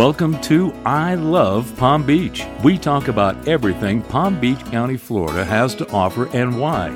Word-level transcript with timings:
Welcome 0.00 0.40
to 0.40 0.72
I 0.86 1.14
Love 1.14 1.76
Palm 1.76 2.06
Beach. 2.06 2.46
We 2.64 2.78
talk 2.78 3.08
about 3.08 3.46
everything 3.46 4.00
Palm 4.00 4.40
Beach 4.40 4.64
County, 4.64 4.96
Florida 4.96 5.44
has 5.44 5.74
to 5.74 5.86
offer 5.90 6.26
and 6.34 6.58
why. 6.58 6.88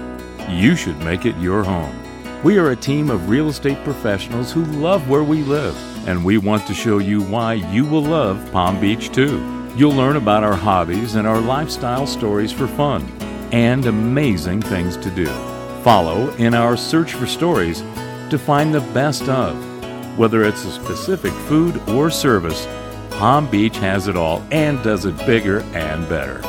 You 0.48 0.74
should 0.74 0.96
make 1.00 1.26
it 1.26 1.36
your 1.36 1.62
home. 1.62 1.94
We 2.42 2.56
are 2.56 2.70
a 2.70 2.76
team 2.76 3.10
of 3.10 3.28
real 3.28 3.50
estate 3.50 3.76
professionals 3.84 4.50
who 4.50 4.64
love 4.64 5.06
where 5.10 5.22
we 5.22 5.42
live, 5.42 5.76
and 6.08 6.24
we 6.24 6.38
want 6.38 6.66
to 6.66 6.72
show 6.72 6.96
you 6.96 7.20
why 7.20 7.52
you 7.52 7.84
will 7.84 8.00
love 8.00 8.50
Palm 8.52 8.80
Beach 8.80 9.12
too. 9.12 9.36
You'll 9.76 9.92
learn 9.92 10.16
about 10.16 10.42
our 10.42 10.56
hobbies 10.56 11.16
and 11.16 11.28
our 11.28 11.42
lifestyle 11.42 12.06
stories 12.06 12.52
for 12.52 12.66
fun 12.66 13.02
and 13.52 13.84
amazing 13.84 14.62
things 14.62 14.96
to 14.96 15.10
do. 15.10 15.26
Follow 15.82 16.30
in 16.36 16.54
our 16.54 16.74
search 16.74 17.12
for 17.12 17.26
stories 17.26 17.80
to 18.30 18.38
find 18.38 18.72
the 18.72 18.80
best 18.94 19.28
of. 19.28 19.54
Whether 20.18 20.42
it's 20.44 20.64
a 20.64 20.72
specific 20.72 21.32
food 21.32 21.86
or 21.90 22.08
service, 22.08 22.66
Palm 23.18 23.48
Beach 23.48 23.76
has 23.76 24.08
it 24.08 24.16
all 24.16 24.42
and 24.50 24.82
does 24.82 25.04
it 25.04 25.16
bigger 25.18 25.60
and 25.72 26.08
better. 26.08 26.40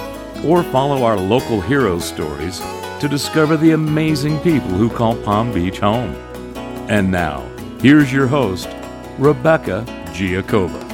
Or 0.44 0.64
follow 0.64 1.04
our 1.04 1.18
local 1.18 1.62
hero 1.62 2.00
stories 2.00 2.60
to 3.00 3.08
discover 3.08 3.56
the 3.56 3.72
amazing 3.72 4.40
people 4.40 4.70
who 4.70 4.90
call 4.90 5.16
Palm 5.24 5.54
Beach 5.54 5.80
home. 5.80 6.16
And 6.90 7.12
now, 7.12 7.42
here's 7.80 8.12
your 8.12 8.28
host, 8.28 8.68
Rebecca 9.18 9.86
Giacova. 10.08 10.85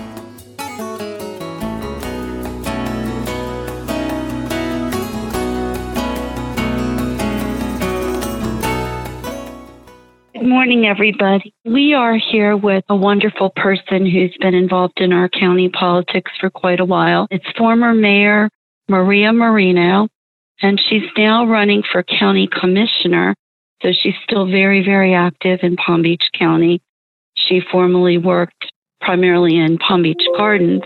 Morning, 10.51 10.85
everybody. 10.85 11.53
We 11.63 11.93
are 11.93 12.17
here 12.17 12.57
with 12.57 12.83
a 12.89 12.95
wonderful 12.95 13.51
person 13.51 14.05
who's 14.05 14.35
been 14.41 14.53
involved 14.53 14.99
in 14.99 15.13
our 15.13 15.29
county 15.29 15.69
politics 15.69 16.29
for 16.41 16.49
quite 16.49 16.81
a 16.81 16.85
while. 16.85 17.25
It's 17.31 17.49
former 17.57 17.93
Mayor 17.93 18.49
Maria 18.89 19.31
Marino, 19.31 20.09
and 20.61 20.77
she's 20.89 21.09
now 21.17 21.45
running 21.47 21.83
for 21.89 22.03
county 22.03 22.49
commissioner. 22.51 23.33
So 23.81 23.93
she's 23.93 24.15
still 24.25 24.45
very, 24.45 24.83
very 24.83 25.13
active 25.13 25.59
in 25.63 25.77
Palm 25.77 26.01
Beach 26.01 26.25
County. 26.37 26.81
She 27.37 27.61
formerly 27.71 28.17
worked 28.17 28.73
primarily 28.99 29.55
in 29.55 29.77
Palm 29.77 30.01
Beach 30.01 30.21
Gardens 30.35 30.81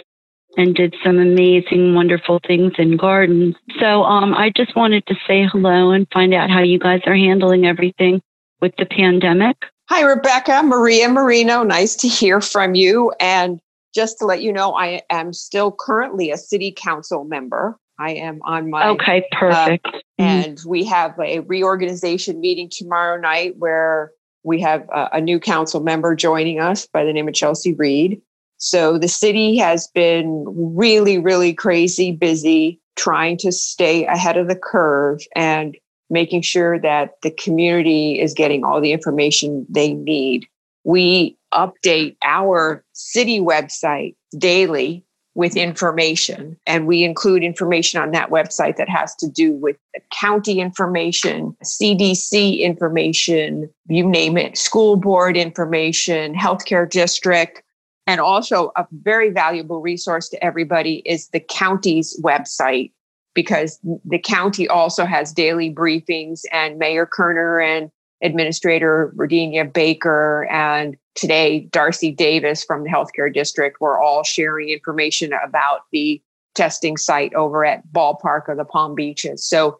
and 0.57 0.75
did 0.75 0.93
some 1.03 1.17
amazing, 1.17 1.95
wonderful 1.95 2.39
things 2.45 2.73
in 2.77 2.97
gardens. 2.97 3.55
So 3.79 4.03
um, 4.03 4.35
I 4.35 4.51
just 4.55 4.75
wanted 4.75 5.07
to 5.07 5.15
say 5.27 5.47
hello 5.51 5.89
and 5.89 6.05
find 6.13 6.35
out 6.35 6.51
how 6.51 6.61
you 6.61 6.77
guys 6.77 7.01
are 7.07 7.15
handling 7.15 7.65
everything 7.65 8.21
with 8.65 8.75
the 8.77 8.85
pandemic. 8.87 9.57
Hi, 9.89 10.01
Rebecca. 10.01 10.63
Maria 10.63 11.07
Marino. 11.07 11.61
Nice 11.61 11.95
to 11.97 12.07
hear 12.07 12.41
from 12.41 12.73
you. 12.73 13.13
And 13.19 13.59
just 13.93 14.17
to 14.17 14.25
let 14.25 14.41
you 14.41 14.51
know, 14.51 14.73
I 14.73 15.03
am 15.11 15.33
still 15.33 15.71
currently 15.71 16.31
a 16.31 16.37
city 16.37 16.73
council 16.75 17.25
member. 17.25 17.77
I 17.99 18.13
am 18.13 18.39
on 18.41 18.71
my. 18.71 18.87
Okay, 18.89 19.23
perfect. 19.31 19.85
Uh, 19.85 19.99
and 20.17 20.59
we 20.65 20.83
have 20.85 21.13
a 21.19 21.41
reorganization 21.41 22.39
meeting 22.39 22.67
tomorrow 22.71 23.21
night 23.21 23.53
where 23.57 24.11
we 24.43 24.59
have 24.61 24.89
a, 24.89 25.09
a 25.13 25.21
new 25.21 25.39
council 25.39 25.81
member 25.81 26.15
joining 26.15 26.59
us 26.59 26.87
by 26.87 27.03
the 27.03 27.13
name 27.13 27.27
of 27.27 27.35
Chelsea 27.35 27.75
Reed. 27.75 28.19
So 28.57 28.97
the 28.97 29.07
city 29.07 29.57
has 29.57 29.87
been 29.93 30.43
really, 30.47 31.19
really 31.19 31.53
crazy 31.53 32.11
busy 32.11 32.81
trying 32.95 33.37
to 33.37 33.51
stay 33.51 34.07
ahead 34.07 34.37
of 34.37 34.47
the 34.47 34.55
curve 34.55 35.19
and 35.35 35.77
making 36.15 36.41
sure 36.41 36.79
that 36.79 37.15
the 37.23 37.31
community 37.31 38.21
is 38.21 38.33
getting 38.33 38.63
all 38.63 38.79
the 38.79 38.93
information 38.93 39.65
they 39.69 39.93
need. 39.93 40.47
We 40.85 41.37
update 41.53 42.15
our 42.23 42.83
city 42.93 43.41
website 43.41 44.15
daily 44.37 45.03
with 45.35 45.57
information, 45.57 46.57
and 46.65 46.87
we 46.87 47.03
include 47.03 47.43
information 47.43 48.01
on 48.01 48.11
that 48.11 48.29
website 48.29 48.77
that 48.77 48.87
has 48.87 49.13
to 49.15 49.29
do 49.29 49.51
with 49.51 49.75
county 50.09 50.61
information, 50.61 51.57
CDC 51.61 52.61
information, 52.61 53.69
you 53.87 54.07
name 54.07 54.37
it, 54.37 54.57
school 54.57 54.95
board 54.95 55.35
information, 55.35 56.33
healthcare 56.33 56.89
district. 56.89 57.61
And 58.07 58.21
also, 58.21 58.71
a 58.77 58.87
very 58.91 59.29
valuable 59.29 59.81
resource 59.81 60.29
to 60.29 60.41
everybody 60.41 61.01
is 61.05 61.27
the 61.29 61.41
county's 61.41 62.17
website 62.23 62.91
because 63.35 63.79
the 64.05 64.17
county 64.17 64.67
also 64.67 65.05
has 65.05 65.31
daily 65.31 65.71
briefings 65.71 66.41
and 66.51 66.79
Mayor 66.79 67.05
Kerner 67.05 67.59
and 67.59 67.91
Administrator 68.23 69.13
Verdenia 69.15 69.65
Baker 69.71 70.47
and 70.49 70.97
today 71.13 71.67
Darcy 71.71 72.11
Davis 72.11 72.63
from 72.63 72.83
the 72.83 72.89
healthcare 72.89 73.31
district 73.31 73.79
were 73.79 74.01
all 74.01 74.23
sharing 74.23 74.69
information 74.69 75.31
about 75.45 75.81
the 75.91 76.21
testing 76.55 76.97
site 76.97 77.33
over 77.33 77.65
at 77.65 77.85
Ballpark 77.89 78.47
of 78.49 78.57
the 78.57 78.65
Palm 78.65 78.95
Beaches. 78.95 79.45
So 79.45 79.79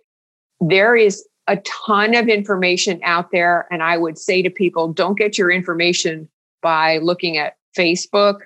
there 0.59 0.95
is 0.95 1.25
a 1.47 1.57
ton 1.57 2.15
of 2.15 2.27
information 2.27 2.99
out 3.03 3.31
there. 3.31 3.67
And 3.71 3.81
I 3.81 3.97
would 3.97 4.17
say 4.17 4.41
to 4.41 4.49
people, 4.49 4.91
don't 4.91 5.17
get 5.17 5.37
your 5.37 5.49
information 5.49 6.27
by 6.61 6.97
looking 6.97 7.37
at 7.37 7.55
Facebook 7.77 8.39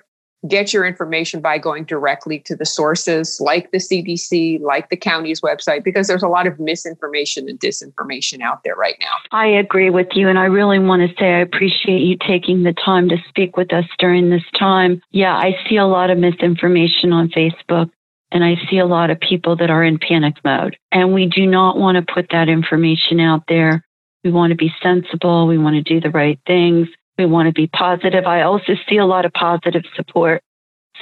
get 0.48 0.72
your 0.72 0.86
information 0.86 1.40
by 1.40 1.58
going 1.58 1.84
directly 1.84 2.38
to 2.40 2.56
the 2.56 2.64
sources 2.64 3.40
like 3.40 3.70
the 3.72 3.78
CDC, 3.78 4.60
like 4.60 4.88
the 4.88 4.96
county's 4.96 5.40
website, 5.40 5.84
because 5.84 6.08
there's 6.08 6.22
a 6.22 6.28
lot 6.28 6.46
of 6.46 6.58
misinformation 6.58 7.48
and 7.48 7.60
disinformation 7.60 8.40
out 8.40 8.64
there 8.64 8.74
right 8.74 8.96
now. 9.00 9.12
I 9.32 9.46
agree 9.46 9.90
with 9.90 10.08
you. 10.14 10.28
And 10.28 10.38
I 10.38 10.44
really 10.44 10.78
want 10.78 11.08
to 11.08 11.14
say 11.16 11.34
I 11.34 11.40
appreciate 11.40 12.00
you 12.00 12.16
taking 12.16 12.62
the 12.62 12.72
time 12.72 13.08
to 13.10 13.16
speak 13.28 13.56
with 13.56 13.72
us 13.72 13.84
during 13.98 14.30
this 14.30 14.44
time. 14.58 15.02
Yeah, 15.10 15.34
I 15.34 15.56
see 15.68 15.76
a 15.76 15.86
lot 15.86 16.10
of 16.10 16.18
misinformation 16.18 17.12
on 17.12 17.28
Facebook. 17.28 17.90
And 18.32 18.44
I 18.44 18.54
see 18.70 18.78
a 18.78 18.86
lot 18.86 19.10
of 19.10 19.18
people 19.18 19.56
that 19.56 19.70
are 19.70 19.82
in 19.82 19.98
panic 19.98 20.36
mode. 20.44 20.76
And 20.92 21.12
we 21.12 21.26
do 21.26 21.46
not 21.46 21.76
want 21.76 21.96
to 21.96 22.14
put 22.14 22.28
that 22.30 22.48
information 22.48 23.18
out 23.18 23.42
there. 23.48 23.84
We 24.22 24.30
want 24.30 24.52
to 24.52 24.56
be 24.56 24.72
sensible. 24.80 25.48
We 25.48 25.58
want 25.58 25.74
to 25.74 25.82
do 25.82 26.00
the 26.00 26.10
right 26.10 26.38
things. 26.46 26.88
We 27.20 27.26
want 27.26 27.48
to 27.48 27.52
be 27.52 27.66
positive. 27.66 28.24
I 28.24 28.42
also 28.42 28.72
see 28.88 28.96
a 28.96 29.04
lot 29.04 29.26
of 29.26 29.32
positive 29.34 29.82
support. 29.94 30.42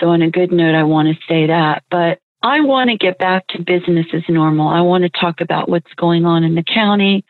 So, 0.01 0.09
on 0.09 0.21
a 0.21 0.31
good 0.31 0.51
note, 0.51 0.75
I 0.75 0.83
want 0.83 1.06
to 1.09 1.15
say 1.29 1.47
that. 1.47 1.84
But 1.93 2.19
I 2.43 2.61
want 2.61 2.91
to 2.91 2.97
get 2.97 3.19
back 3.19 3.47
to 3.49 3.62
business 3.62 4.06
as 4.12 4.23
normal. 4.29 4.67
I 4.67 4.81
want 4.81 5.05
to 5.05 5.11
talk 5.11 5.41
about 5.41 5.69
what's 5.69 5.95
going 5.95 6.25
on 6.25 6.43
in 6.43 6.56
the 6.56 6.65
county. 6.65 7.25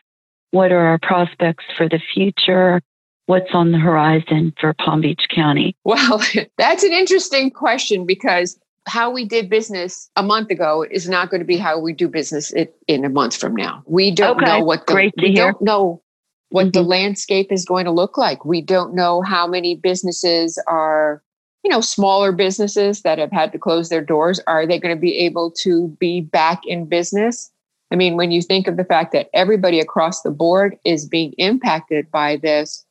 What 0.49 0.71
are 0.71 0.87
our 0.87 0.97
prospects 0.97 1.65
for 1.77 1.87
the 1.87 1.99
future? 2.13 2.81
What's 3.27 3.53
on 3.53 3.71
the 3.71 3.77
horizon 3.77 4.53
for 4.59 4.73
Palm 4.73 5.01
Beach 5.01 5.21
County? 5.29 5.75
Well, 5.83 6.19
that's 6.57 6.83
an 6.83 6.91
interesting 6.91 7.51
question 7.51 8.07
because 8.07 8.59
how 8.87 9.11
we 9.11 9.23
did 9.23 9.51
business 9.51 10.09
a 10.15 10.23
month 10.23 10.49
ago 10.49 10.83
is 10.89 11.07
not 11.07 11.29
going 11.29 11.41
to 11.41 11.45
be 11.45 11.57
how 11.57 11.79
we 11.79 11.93
do 11.93 12.07
business 12.07 12.51
in 12.87 13.05
a 13.05 13.09
month 13.09 13.37
from 13.37 13.55
now. 13.55 13.83
We 13.85 14.09
don't 14.09 14.41
okay. 14.41 14.45
know 14.45 14.63
what 14.63 14.87
the, 14.87 14.93
Great 14.93 15.13
to 15.19 15.25
we 15.25 15.33
hear. 15.33 15.51
don't 15.51 15.61
know 15.61 16.01
what 16.49 16.67
mm-hmm. 16.67 16.71
the 16.71 16.81
landscape 16.81 17.51
is 17.51 17.65
going 17.65 17.85
to 17.85 17.91
look 17.91 18.17
like. 18.17 18.45
We 18.45 18.61
don't 18.61 18.93
know 18.93 19.21
how 19.21 19.47
many 19.47 19.75
businesses 19.75 20.61
are, 20.67 21.23
you 21.63 21.71
know, 21.71 21.81
smaller 21.81 22.31
businesses 22.31 23.01
that 23.01 23.17
have 23.17 23.31
had 23.31 23.51
to 23.51 23.59
close 23.59 23.89
their 23.89 24.03
doors. 24.03 24.39
Are 24.47 24.65
they 24.65 24.79
going 24.79 24.95
to 24.95 24.99
be 24.99 25.17
able 25.17 25.51
to 25.61 25.89
be 25.99 26.21
back 26.21 26.61
in 26.65 26.85
business? 26.85 27.51
I 27.91 27.95
mean, 27.95 28.17
when 28.17 28.31
you 28.31 28.41
think 28.41 28.67
of 28.67 28.77
the 28.77 28.85
fact 28.85 29.13
that 29.13 29.29
everybody 29.33 29.79
across 29.79 30.21
the 30.21 30.31
board 30.31 30.77
is 30.85 31.07
being 31.07 31.33
impacted 31.37 32.11
by 32.11 32.37
this, 32.37 32.85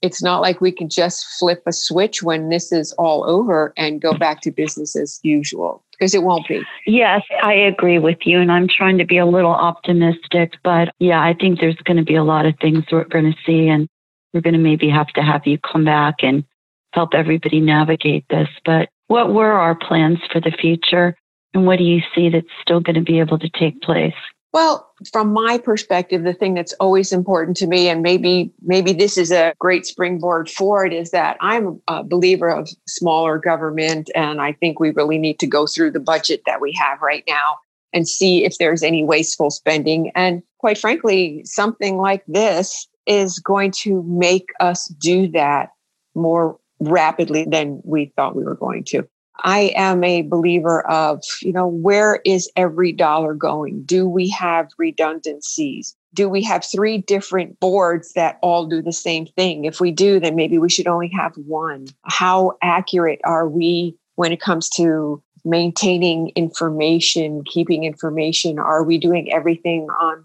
it's 0.00 0.22
not 0.22 0.40
like 0.40 0.60
we 0.60 0.70
can 0.70 0.88
just 0.88 1.26
flip 1.38 1.62
a 1.66 1.72
switch 1.72 2.22
when 2.22 2.50
this 2.50 2.70
is 2.70 2.92
all 2.92 3.28
over 3.28 3.72
and 3.76 4.00
go 4.00 4.14
back 4.14 4.40
to 4.42 4.52
business 4.52 4.94
as 4.94 5.18
usual 5.24 5.82
because 5.98 6.14
it 6.14 6.22
won't 6.22 6.46
be. 6.46 6.62
Yes, 6.86 7.22
I 7.42 7.54
agree 7.54 7.98
with 7.98 8.18
you. 8.24 8.40
And 8.40 8.52
I'm 8.52 8.68
trying 8.68 8.98
to 8.98 9.04
be 9.04 9.18
a 9.18 9.26
little 9.26 9.52
optimistic. 9.52 10.54
But 10.62 10.90
yeah, 10.98 11.20
I 11.20 11.34
think 11.34 11.60
there's 11.60 11.76
going 11.84 11.96
to 11.96 12.04
be 12.04 12.14
a 12.14 12.24
lot 12.24 12.46
of 12.46 12.54
things 12.60 12.84
we're 12.90 13.04
going 13.04 13.32
to 13.32 13.38
see. 13.44 13.68
And 13.68 13.88
we're 14.32 14.40
going 14.40 14.54
to 14.54 14.60
maybe 14.60 14.88
have 14.88 15.08
to 15.08 15.22
have 15.22 15.46
you 15.46 15.58
come 15.58 15.84
back 15.84 16.16
and 16.22 16.44
help 16.92 17.14
everybody 17.14 17.60
navigate 17.60 18.24
this. 18.30 18.48
But 18.64 18.88
what 19.08 19.32
were 19.32 19.52
our 19.52 19.74
plans 19.74 20.18
for 20.32 20.40
the 20.40 20.52
future? 20.52 21.16
And 21.54 21.66
what 21.66 21.78
do 21.78 21.84
you 21.84 22.00
see 22.14 22.28
that's 22.28 22.46
still 22.60 22.80
going 22.80 22.96
to 22.96 23.02
be 23.02 23.20
able 23.20 23.38
to 23.38 23.48
take 23.48 23.80
place? 23.80 24.14
Well, 24.52 24.90
from 25.12 25.32
my 25.32 25.58
perspective, 25.58 26.24
the 26.24 26.32
thing 26.32 26.54
that's 26.54 26.72
always 26.74 27.12
important 27.12 27.56
to 27.58 27.66
me, 27.66 27.88
and 27.88 28.02
maybe 28.02 28.50
maybe 28.62 28.92
this 28.92 29.18
is 29.18 29.30
a 29.30 29.52
great 29.58 29.84
springboard 29.84 30.48
for 30.48 30.86
it, 30.86 30.92
is 30.92 31.10
that 31.10 31.36
I'm 31.40 31.80
a 31.86 32.02
believer 32.02 32.48
of 32.48 32.68
smaller 32.86 33.38
government, 33.38 34.10
and 34.14 34.40
I 34.40 34.52
think 34.52 34.80
we 34.80 34.90
really 34.90 35.18
need 35.18 35.38
to 35.40 35.46
go 35.46 35.66
through 35.66 35.90
the 35.90 36.00
budget 36.00 36.42
that 36.46 36.62
we 36.62 36.72
have 36.72 37.02
right 37.02 37.24
now 37.28 37.58
and 37.92 38.08
see 38.08 38.44
if 38.44 38.56
there's 38.58 38.82
any 38.82 39.04
wasteful 39.04 39.50
spending. 39.50 40.12
And 40.14 40.42
quite 40.58 40.78
frankly, 40.78 41.42
something 41.44 41.98
like 41.98 42.24
this 42.26 42.88
is 43.06 43.38
going 43.38 43.72
to 43.82 44.02
make 44.04 44.48
us 44.60 44.88
do 44.98 45.28
that 45.28 45.70
more 46.14 46.58
rapidly 46.80 47.44
than 47.44 47.80
we 47.84 48.12
thought 48.16 48.36
we 48.36 48.44
were 48.44 48.54
going 48.54 48.84
to. 48.84 49.06
I 49.44 49.72
am 49.76 50.02
a 50.02 50.22
believer 50.22 50.86
of, 50.88 51.22
you 51.42 51.52
know, 51.52 51.66
where 51.66 52.20
is 52.24 52.50
every 52.56 52.92
dollar 52.92 53.34
going? 53.34 53.82
Do 53.84 54.08
we 54.08 54.28
have 54.30 54.68
redundancies? 54.78 55.94
Do 56.14 56.28
we 56.28 56.42
have 56.44 56.64
three 56.64 56.98
different 56.98 57.60
boards 57.60 58.12
that 58.14 58.38
all 58.42 58.66
do 58.66 58.82
the 58.82 58.92
same 58.92 59.26
thing? 59.26 59.64
If 59.64 59.80
we 59.80 59.92
do, 59.92 60.18
then 60.18 60.34
maybe 60.34 60.58
we 60.58 60.70
should 60.70 60.88
only 60.88 61.10
have 61.16 61.34
one. 61.36 61.86
How 62.04 62.56
accurate 62.62 63.20
are 63.24 63.48
we 63.48 63.96
when 64.16 64.32
it 64.32 64.40
comes 64.40 64.68
to 64.70 65.22
maintaining 65.44 66.30
information, 66.30 67.42
keeping 67.44 67.84
information? 67.84 68.58
Are 68.58 68.82
we 68.82 68.98
doing 68.98 69.32
everything 69.32 69.88
online? 69.88 70.24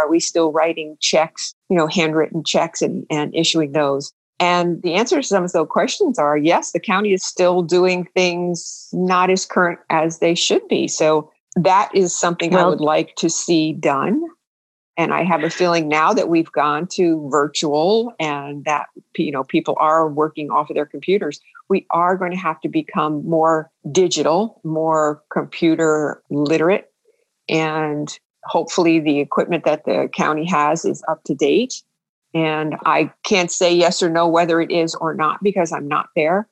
Are 0.00 0.08
we 0.08 0.20
still 0.20 0.52
writing 0.52 0.96
checks, 1.00 1.54
you 1.68 1.76
know, 1.76 1.86
handwritten 1.86 2.44
checks 2.44 2.80
and, 2.80 3.04
and 3.10 3.34
issuing 3.34 3.72
those? 3.72 4.12
And 4.40 4.80
the 4.82 4.94
answer 4.94 5.16
to 5.16 5.22
some 5.22 5.44
of 5.44 5.52
those 5.52 5.66
questions 5.68 6.18
are 6.18 6.36
yes, 6.36 6.72
the 6.72 6.80
county 6.80 7.12
is 7.12 7.24
still 7.24 7.62
doing 7.62 8.08
things 8.14 8.88
not 8.92 9.30
as 9.30 9.44
current 9.44 9.80
as 9.90 10.20
they 10.20 10.34
should 10.34 10.66
be. 10.68 10.86
So 10.86 11.30
that 11.56 11.90
is 11.94 12.16
something 12.16 12.52
well, 12.52 12.66
I 12.66 12.68
would 12.68 12.80
like 12.80 13.16
to 13.16 13.28
see 13.28 13.72
done. 13.72 14.22
And 14.96 15.14
I 15.14 15.22
have 15.22 15.44
a 15.44 15.50
feeling 15.50 15.88
now 15.88 16.12
that 16.12 16.28
we've 16.28 16.50
gone 16.50 16.88
to 16.92 17.28
virtual 17.30 18.12
and 18.18 18.64
that 18.64 18.86
you 19.16 19.30
know 19.30 19.44
people 19.44 19.76
are 19.78 20.08
working 20.08 20.50
off 20.50 20.70
of 20.70 20.74
their 20.74 20.86
computers, 20.86 21.40
we 21.68 21.86
are 21.90 22.16
going 22.16 22.32
to 22.32 22.36
have 22.36 22.60
to 22.62 22.68
become 22.68 23.24
more 23.24 23.70
digital, 23.92 24.60
more 24.64 25.22
computer 25.32 26.22
literate, 26.30 26.92
and 27.48 28.18
hopefully 28.44 28.98
the 28.98 29.20
equipment 29.20 29.64
that 29.64 29.84
the 29.84 30.08
county 30.12 30.44
has 30.44 30.84
is 30.84 31.02
up 31.08 31.22
to 31.24 31.34
date 31.34 31.82
and 32.38 32.76
I 32.86 33.10
can't 33.24 33.50
say 33.50 33.74
yes 33.74 34.00
or 34.02 34.08
no 34.08 34.28
whether 34.28 34.60
it 34.60 34.70
is 34.70 34.94
or 34.94 35.12
not 35.12 35.42
because 35.42 35.72
I'm 35.72 35.88
not 35.88 36.08
there. 36.14 36.48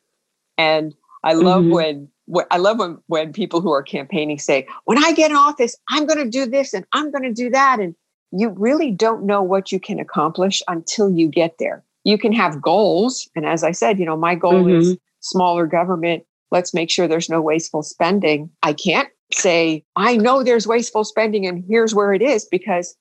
And 0.58 0.94
I 1.22 1.34
love 1.34 1.62
mm-hmm. 1.62 1.72
when 1.72 2.08
I 2.50 2.56
love 2.58 2.78
when 2.78 2.98
when 3.06 3.32
people 3.32 3.60
who 3.60 3.70
are 3.70 3.82
campaigning 3.82 4.38
say, 4.38 4.66
"When 4.84 5.02
I 5.02 5.12
get 5.12 5.30
in 5.30 5.36
office, 5.36 5.76
I'm 5.90 6.06
going 6.06 6.18
to 6.18 6.28
do 6.28 6.46
this 6.46 6.74
and 6.74 6.84
I'm 6.92 7.12
going 7.12 7.22
to 7.22 7.32
do 7.32 7.50
that," 7.50 7.78
and 7.78 7.94
you 8.32 8.48
really 8.50 8.90
don't 8.90 9.24
know 9.24 9.42
what 9.42 9.70
you 9.70 9.78
can 9.78 10.00
accomplish 10.00 10.60
until 10.66 11.08
you 11.08 11.28
get 11.28 11.56
there. 11.58 11.84
You 12.02 12.18
can 12.18 12.32
have 12.32 12.60
goals, 12.60 13.28
and 13.36 13.46
as 13.46 13.62
I 13.62 13.70
said, 13.70 13.98
you 13.98 14.06
know, 14.06 14.16
my 14.16 14.34
goal 14.34 14.64
mm-hmm. 14.64 14.80
is 14.80 14.96
smaller 15.20 15.66
government. 15.66 16.24
Let's 16.50 16.74
make 16.74 16.90
sure 16.90 17.06
there's 17.06 17.30
no 17.30 17.40
wasteful 17.40 17.82
spending. 17.82 18.50
I 18.62 18.72
can't 18.72 19.08
say 19.32 19.84
I 19.96 20.16
know 20.16 20.42
there's 20.42 20.66
wasteful 20.66 21.04
spending 21.04 21.46
and 21.46 21.64
here's 21.68 21.94
where 21.94 22.12
it 22.12 22.22
is 22.22 22.44
because 22.44 22.96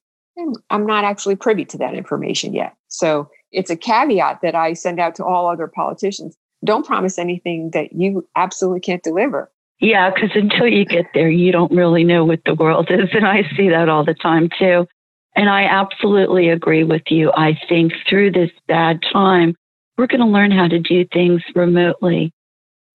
I'm 0.70 0.86
not 0.86 1.04
actually 1.04 1.36
privy 1.36 1.66
to 1.66 1.78
that 1.78 1.94
information 1.94 2.54
yet. 2.54 2.76
So 2.88 3.30
it's 3.52 3.70
a 3.70 3.76
caveat 3.78 4.42
that 4.42 4.56
I 4.56 4.74
send 4.74 5.00
out 5.00 5.16
to 5.16 5.26
all 5.26 5.48
other 5.48 5.68
politicians. 5.68 6.36
Don't 6.64 6.86
promise 6.86 7.18
anything 7.18 7.72
that 7.72 7.94
you 7.94 8.28
absolutely 8.36 8.82
can't 8.82 9.04
deliver. 9.04 9.52
Yeah, 9.80 10.10
because 10.10 10.32
until 10.36 10.68
you 10.68 10.86
get 10.86 11.06
there, 11.14 11.30
you 11.30 11.52
don't 11.52 11.72
really 11.72 12.04
know 12.04 12.26
what 12.26 12.42
the 12.46 12.56
world 12.56 12.88
is. 12.90 13.10
And 13.14 13.26
I 13.26 13.44
see 13.56 13.70
that 13.70 13.90
all 13.90 14.04
the 14.06 14.14
time 14.14 14.50
too. 14.58 14.88
And 15.36 15.50
I 15.50 15.64
absolutely 15.64 16.50
agree 16.50 16.84
with 16.84 17.04
you. 17.10 17.32
I 17.36 17.60
think 17.68 17.94
through 18.10 18.32
this 18.32 18.52
bad 18.68 19.02
time, 19.12 19.56
we're 19.98 20.08
going 20.08 20.22
to 20.22 20.28
learn 20.28 20.52
how 20.52 20.68
to 20.68 20.80
do 20.80 21.06
things 21.06 21.42
remotely, 21.56 22.34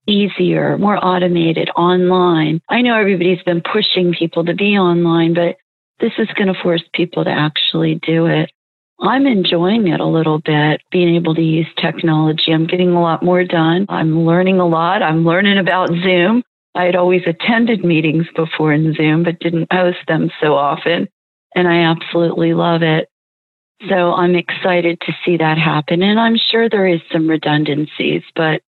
easier, 0.07 0.79
more 0.79 1.03
automated, 1.05 1.71
online. 1.77 2.61
I 2.69 2.81
know 2.83 2.97
everybody's 2.99 3.43
been 3.43 3.63
pushing 3.63 4.15
people 4.15 4.45
to 4.47 4.55
be 4.55 4.79
online, 4.79 5.35
but 5.35 5.57
this 6.01 6.13
is 6.19 6.29
going 6.35 6.53
to 6.53 6.63
force 6.63 6.83
people 6.95 7.25
to 7.25 7.31
actually 7.31 8.01
do 8.07 8.27
it. 8.27 8.51
I'm 9.01 9.27
enjoying 9.27 9.89
it 9.89 10.01
a 10.01 10.07
little 10.07 10.41
bit, 10.41 10.83
being 10.91 11.15
able 11.15 11.35
to 11.35 11.43
use 11.43 11.67
technology. 11.81 12.53
I'm 12.53 12.67
getting 12.67 12.91
a 12.91 13.01
lot 13.01 13.23
more 13.23 13.45
done. 13.45 13.87
I'm 13.89 14.27
learning 14.27 14.61
a 14.61 14.67
lot. 14.67 15.03
I'm 15.03 15.25
learning 15.25 15.59
about 15.59 15.89
Zoom. 15.89 16.43
I 16.75 16.85
had 16.85 16.97
always 16.97 17.23
attended 17.27 17.85
meetings 17.85 18.27
before 18.37 18.73
in 18.73 18.95
Zoom, 18.95 19.25
but 19.25 19.41
didn't 19.41 19.73
host 19.73 19.99
them 20.07 20.31
so 20.41 20.55
often. 20.55 21.09
And 21.55 21.67
I 21.67 21.91
absolutely 21.91 22.53
love 22.55 22.83
it. 22.83 23.09
So 23.89 24.13
I'm 24.13 24.35
excited 24.35 25.01
to 25.01 25.13
see 25.25 25.39
that 25.39 25.57
happen. 25.57 26.03
And 26.03 26.21
I'm 26.21 26.37
sure 26.37 26.69
there 26.69 26.87
is 26.87 27.01
some 27.11 27.29
redundancies, 27.29 28.23
but 28.37 28.61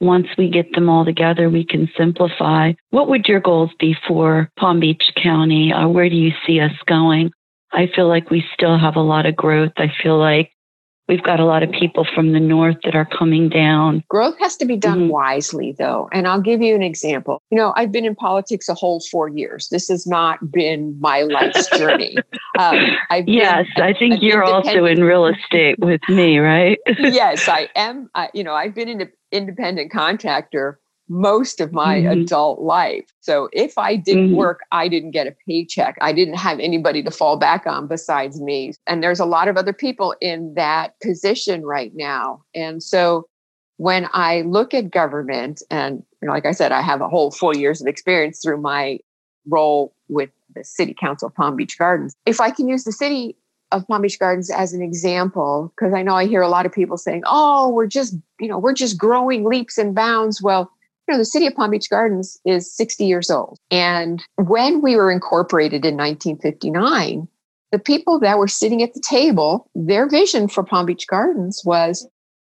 once 0.00 0.26
we 0.38 0.48
get 0.48 0.72
them 0.74 0.88
all 0.88 1.04
together, 1.04 1.48
we 1.48 1.64
can 1.64 1.88
simplify. 1.96 2.72
What 2.90 3.08
would 3.08 3.26
your 3.26 3.40
goals 3.40 3.70
be 3.78 3.94
for 4.08 4.50
Palm 4.58 4.80
Beach 4.80 5.12
County? 5.22 5.72
Uh, 5.72 5.88
where 5.88 6.08
do 6.08 6.16
you 6.16 6.32
see 6.46 6.60
us 6.60 6.72
going? 6.86 7.30
I 7.72 7.88
feel 7.94 8.08
like 8.08 8.30
we 8.30 8.44
still 8.54 8.78
have 8.78 8.96
a 8.96 9.00
lot 9.00 9.26
of 9.26 9.36
growth. 9.36 9.72
I 9.76 9.92
feel 10.02 10.18
like 10.18 10.50
we've 11.08 11.22
got 11.22 11.40
a 11.40 11.44
lot 11.44 11.62
of 11.62 11.70
people 11.72 12.06
from 12.14 12.32
the 12.32 12.40
north 12.40 12.76
that 12.84 12.94
are 12.94 13.04
coming 13.04 13.48
down. 13.48 14.02
Growth 14.08 14.38
has 14.38 14.56
to 14.58 14.64
be 14.64 14.76
done 14.76 15.00
mm-hmm. 15.00 15.08
wisely, 15.08 15.72
though. 15.72 16.08
And 16.12 16.26
I'll 16.26 16.40
give 16.40 16.62
you 16.62 16.74
an 16.74 16.82
example. 16.82 17.42
You 17.50 17.58
know, 17.58 17.72
I've 17.76 17.92
been 17.92 18.04
in 18.04 18.14
politics 18.14 18.68
a 18.68 18.74
whole 18.74 19.00
four 19.10 19.28
years. 19.28 19.68
This 19.70 19.88
has 19.88 20.06
not 20.06 20.52
been 20.52 20.96
my 21.00 21.22
life's 21.22 21.68
journey. 21.78 22.16
Um, 22.58 22.76
yes, 23.26 23.66
been, 23.74 23.84
I 23.84 23.92
think 23.92 24.22
you're 24.22 24.44
also 24.44 24.84
in 24.84 25.02
real 25.02 25.26
estate 25.26 25.78
with 25.78 26.00
me, 26.08 26.38
right? 26.38 26.78
yes, 26.98 27.48
I 27.48 27.68
am. 27.74 28.08
I, 28.14 28.30
you 28.32 28.44
know, 28.44 28.54
I've 28.54 28.74
been 28.74 28.88
an 28.88 29.10
independent 29.32 29.90
contractor 29.90 30.80
most 31.10 31.60
of 31.60 31.72
my 31.72 31.98
mm-hmm. 31.98 32.22
adult 32.22 32.60
life. 32.60 33.12
So 33.20 33.48
if 33.52 33.76
I 33.76 33.96
didn't 33.96 34.28
mm-hmm. 34.28 34.36
work, 34.36 34.60
I 34.70 34.86
didn't 34.86 35.10
get 35.10 35.26
a 35.26 35.34
paycheck. 35.46 35.98
I 36.00 36.12
didn't 36.12 36.36
have 36.36 36.60
anybody 36.60 37.02
to 37.02 37.10
fall 37.10 37.36
back 37.36 37.66
on 37.66 37.88
besides 37.88 38.40
me. 38.40 38.74
And 38.86 39.02
there's 39.02 39.18
a 39.18 39.24
lot 39.24 39.48
of 39.48 39.56
other 39.56 39.72
people 39.72 40.14
in 40.20 40.54
that 40.54 40.98
position 41.00 41.66
right 41.66 41.92
now. 41.96 42.44
And 42.54 42.80
so 42.80 43.26
when 43.76 44.08
I 44.12 44.42
look 44.42 44.72
at 44.72 44.92
government, 44.92 45.62
and 45.68 46.04
you 46.22 46.26
know, 46.26 46.32
like 46.32 46.46
I 46.46 46.52
said, 46.52 46.70
I 46.70 46.80
have 46.80 47.00
a 47.00 47.08
whole 47.08 47.32
four 47.32 47.56
years 47.56 47.80
of 47.80 47.88
experience 47.88 48.40
through 48.40 48.60
my 48.60 49.00
role 49.48 49.92
with 50.08 50.30
the 50.54 50.62
City 50.62 50.94
Council 50.94 51.26
of 51.26 51.34
Palm 51.34 51.56
Beach 51.56 51.76
Gardens. 51.76 52.14
If 52.24 52.40
I 52.40 52.50
can 52.50 52.68
use 52.68 52.84
the 52.84 52.92
city 52.92 53.36
of 53.72 53.84
Palm 53.88 54.02
Beach 54.02 54.18
Gardens 54.18 54.48
as 54.48 54.74
an 54.74 54.82
example, 54.82 55.72
because 55.74 55.92
I 55.92 56.02
know 56.02 56.14
I 56.14 56.26
hear 56.26 56.42
a 56.42 56.48
lot 56.48 56.66
of 56.66 56.72
people 56.72 56.96
saying, 56.96 57.22
oh, 57.26 57.68
we're 57.70 57.88
just, 57.88 58.14
you 58.38 58.46
know, 58.46 58.58
we're 58.58 58.74
just 58.74 58.96
growing 58.96 59.44
leaps 59.44 59.76
and 59.76 59.92
bounds. 59.92 60.40
Well, 60.40 60.70
know, 61.10 61.18
the 61.18 61.24
city 61.24 61.46
of 61.46 61.54
Palm 61.54 61.70
Beach 61.70 61.90
Gardens 61.90 62.38
is 62.44 62.74
60 62.74 63.04
years 63.04 63.30
old. 63.30 63.58
And 63.70 64.22
when 64.36 64.80
we 64.80 64.96
were 64.96 65.10
incorporated 65.10 65.84
in 65.84 65.96
1959, 65.96 67.28
the 67.72 67.78
people 67.78 68.18
that 68.20 68.38
were 68.38 68.48
sitting 68.48 68.82
at 68.82 68.94
the 68.94 69.00
table, 69.00 69.68
their 69.74 70.08
vision 70.08 70.48
for 70.48 70.64
Palm 70.64 70.86
Beach 70.86 71.06
Gardens 71.06 71.62
was 71.64 72.08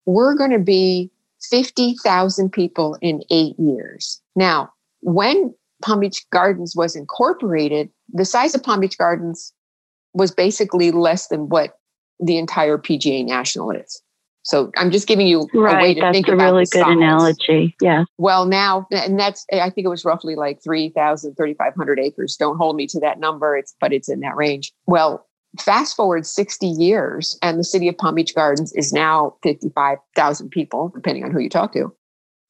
we're 0.06 0.34
going 0.34 0.52
to 0.52 0.58
be 0.58 1.10
50,000 1.50 2.50
people 2.50 2.96
in 3.00 3.22
eight 3.30 3.58
years. 3.58 4.20
Now, 4.36 4.72
when 5.00 5.54
Palm 5.82 6.00
Beach 6.00 6.24
Gardens 6.30 6.74
was 6.76 6.96
incorporated, 6.96 7.90
the 8.08 8.24
size 8.24 8.54
of 8.54 8.62
Palm 8.62 8.80
Beach 8.80 8.98
Gardens 8.98 9.52
was 10.14 10.30
basically 10.30 10.90
less 10.90 11.28
than 11.28 11.48
what 11.48 11.78
the 12.20 12.38
entire 12.38 12.78
PGA 12.78 13.24
National 13.24 13.70
is. 13.70 14.02
So 14.48 14.70
I'm 14.78 14.90
just 14.90 15.06
giving 15.06 15.26
you 15.26 15.46
right, 15.52 15.74
a 15.74 15.82
way 15.82 15.94
to 15.94 16.00
that's 16.00 16.14
think 16.14 16.26
a 16.26 16.32
about 16.32 16.52
really 16.52 16.64
good 16.64 16.80
size. 16.80 16.96
analogy. 16.96 17.76
Yeah. 17.82 18.04
Well, 18.16 18.46
now, 18.46 18.86
and 18.90 19.20
that's 19.20 19.44
I 19.52 19.68
think 19.68 19.84
it 19.84 19.90
was 19.90 20.06
roughly 20.06 20.36
like 20.36 20.62
3,000, 20.64 21.34
3,500 21.34 22.00
acres. 22.00 22.34
Don't 22.34 22.56
hold 22.56 22.74
me 22.74 22.86
to 22.86 23.00
that 23.00 23.20
number. 23.20 23.58
It's 23.58 23.74
but 23.78 23.92
it's 23.92 24.08
in 24.08 24.20
that 24.20 24.36
range. 24.36 24.72
Well, 24.86 25.26
fast 25.60 25.94
forward 25.96 26.24
60 26.24 26.66
years, 26.66 27.38
and 27.42 27.58
the 27.58 27.64
city 27.64 27.88
of 27.88 27.98
Palm 27.98 28.14
Beach 28.14 28.34
Gardens 28.34 28.72
is 28.72 28.90
now 28.90 29.36
55,000 29.42 30.48
people, 30.48 30.92
depending 30.94 31.24
on 31.24 31.30
who 31.30 31.40
you 31.40 31.50
talk 31.50 31.74
to. 31.74 31.94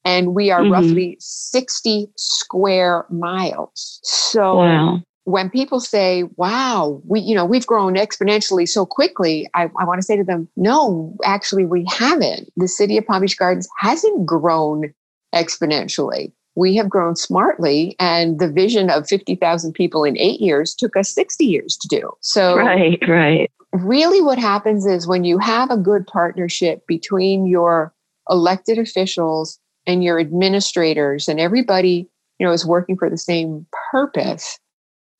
And 0.04 0.36
we 0.36 0.52
are 0.52 0.60
mm-hmm. 0.60 0.72
roughly 0.72 1.16
60 1.18 2.12
square 2.14 3.06
miles. 3.10 3.98
So 4.04 4.58
wow 4.58 5.02
when 5.28 5.50
people 5.50 5.78
say, 5.78 6.24
wow, 6.36 7.02
we, 7.04 7.20
you 7.20 7.34
know, 7.34 7.44
we've 7.44 7.66
grown 7.66 7.96
exponentially 7.96 8.66
so 8.66 8.86
quickly, 8.86 9.46
I, 9.52 9.64
I 9.78 9.84
want 9.84 9.98
to 9.98 10.02
say 10.02 10.16
to 10.16 10.24
them, 10.24 10.48
no, 10.56 11.14
actually, 11.22 11.66
we 11.66 11.84
haven't. 11.86 12.50
The 12.56 12.66
city 12.66 12.96
of 12.96 13.06
Palm 13.06 13.20
Beach 13.20 13.36
Gardens 13.36 13.68
hasn't 13.76 14.24
grown 14.24 14.94
exponentially. 15.34 16.32
We 16.56 16.76
have 16.76 16.88
grown 16.88 17.14
smartly, 17.14 17.94
and 18.00 18.40
the 18.40 18.50
vision 18.50 18.88
of 18.88 19.06
50,000 19.06 19.74
people 19.74 20.02
in 20.02 20.16
eight 20.16 20.40
years 20.40 20.74
took 20.74 20.96
us 20.96 21.10
60 21.10 21.44
years 21.44 21.76
to 21.76 21.88
do. 21.88 22.10
So, 22.20 22.56
right, 22.56 22.98
right. 23.06 23.50
Really, 23.74 24.22
what 24.22 24.38
happens 24.38 24.86
is 24.86 25.06
when 25.06 25.24
you 25.24 25.38
have 25.38 25.70
a 25.70 25.76
good 25.76 26.06
partnership 26.06 26.86
between 26.86 27.46
your 27.46 27.92
elected 28.30 28.78
officials 28.78 29.60
and 29.86 30.02
your 30.02 30.18
administrators, 30.18 31.28
and 31.28 31.38
everybody, 31.38 32.08
you 32.38 32.46
know, 32.46 32.52
is 32.52 32.64
working 32.64 32.96
for 32.96 33.10
the 33.10 33.18
same 33.18 33.66
purpose 33.92 34.58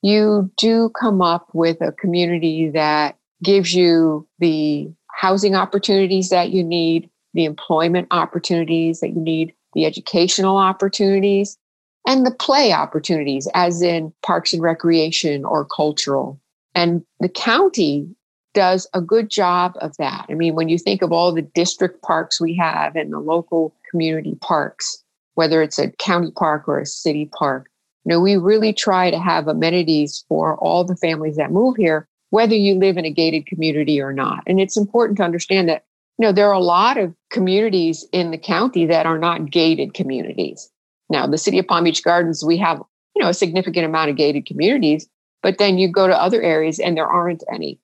you 0.03 0.51
do 0.57 0.91
come 0.91 1.21
up 1.21 1.49
with 1.53 1.81
a 1.81 1.93
community 1.93 2.71
that 2.71 3.17
gives 3.43 3.75
you 3.75 4.27
the 4.39 4.91
housing 5.15 5.55
opportunities 5.55 6.29
that 6.29 6.51
you 6.51 6.63
need, 6.63 7.11
the 7.35 7.45
employment 7.45 8.07
opportunities 8.11 9.01
that 9.01 9.11
you 9.11 9.21
need, 9.21 9.53
the 9.75 9.85
educational 9.85 10.57
opportunities, 10.57 11.59
and 12.07 12.25
the 12.25 12.31
play 12.31 12.73
opportunities, 12.73 13.49
as 13.55 13.83
in 13.83 14.13
parks 14.25 14.53
and 14.53 14.63
recreation 14.63 15.45
or 15.45 15.65
cultural. 15.65 16.41
And 16.75 17.05
the 17.21 17.29
county 17.29 18.09
does 18.55 18.87
a 18.95 19.01
good 19.01 19.31
job 19.31 19.77
of 19.81 19.97
that. 19.99 20.27
I 20.29 20.35
mean, 20.35 20.55
when 20.55 20.69
you 20.69 20.79
think 20.79 21.03
of 21.03 21.13
all 21.13 21.33
the 21.33 21.43
district 21.43 22.03
parks 22.03 22.41
we 22.41 22.57
have 22.57 22.97
and 22.97 23.13
the 23.13 23.19
local 23.19 23.75
community 23.91 24.37
parks, 24.41 25.03
whether 25.35 25.63
it's 25.63 25.79
a 25.79 25.91
county 25.93 26.31
park 26.31 26.67
or 26.67 26.79
a 26.79 26.87
city 26.87 27.27
park, 27.27 27.69
know, 28.09 28.21
we 28.21 28.37
really 28.37 28.73
try 28.73 29.11
to 29.11 29.19
have 29.19 29.49
amenities 29.49 30.25
for 30.29 30.57
all 30.59 30.85
the 30.85 30.97
families 30.97 31.37
that 31.37 31.51
move 31.53 31.77
here, 31.77 32.09
whether 32.31 32.55
you 32.55 32.75
live 32.75 32.97
in 32.97 33.05
a 33.05 33.11
gated 33.11 33.47
community 33.47 34.01
or 34.01 34.13
not. 34.13 34.43
And 34.47 34.61
it's 34.61 34.77
important 34.77 35.19
to 35.19 35.25
understand 35.25 35.69
that, 35.69 35.85
you 36.19 36.27
know, 36.27 36.33
there 36.33 36.49
are 36.49 36.53
a 36.53 36.61
lot 36.61 36.99
of 36.99 37.15
communities 37.31 38.07
in 38.13 38.31
the 38.31 38.39
county 38.39 38.87
that 38.87 39.07
are 39.07 39.19
not 39.19 39.51
gated 39.51 39.95
communities. 39.95 40.71
Now, 41.11 41.27
the 41.27 41.39
city 41.39 41.59
of 41.59 41.67
Palm 41.67 41.85
Beach 41.85 42.03
Gardens, 42.03 42.45
we 42.45 42.57
have, 42.59 42.79
you 43.15 43.23
know, 43.23 43.29
a 43.29 43.35
significant 43.35 43.87
amount 43.87 44.11
of 44.11 44.17
gated 44.17 44.47
communities, 44.47 45.09
but 45.43 45.59
then 45.59 45.79
you 45.79 45.89
go 45.91 46.07
to 46.07 46.23
other 46.23 46.43
areas 46.43 46.79
and 46.79 46.97
there 46.97 47.07
aren't 47.07 47.45
any. 47.53 47.81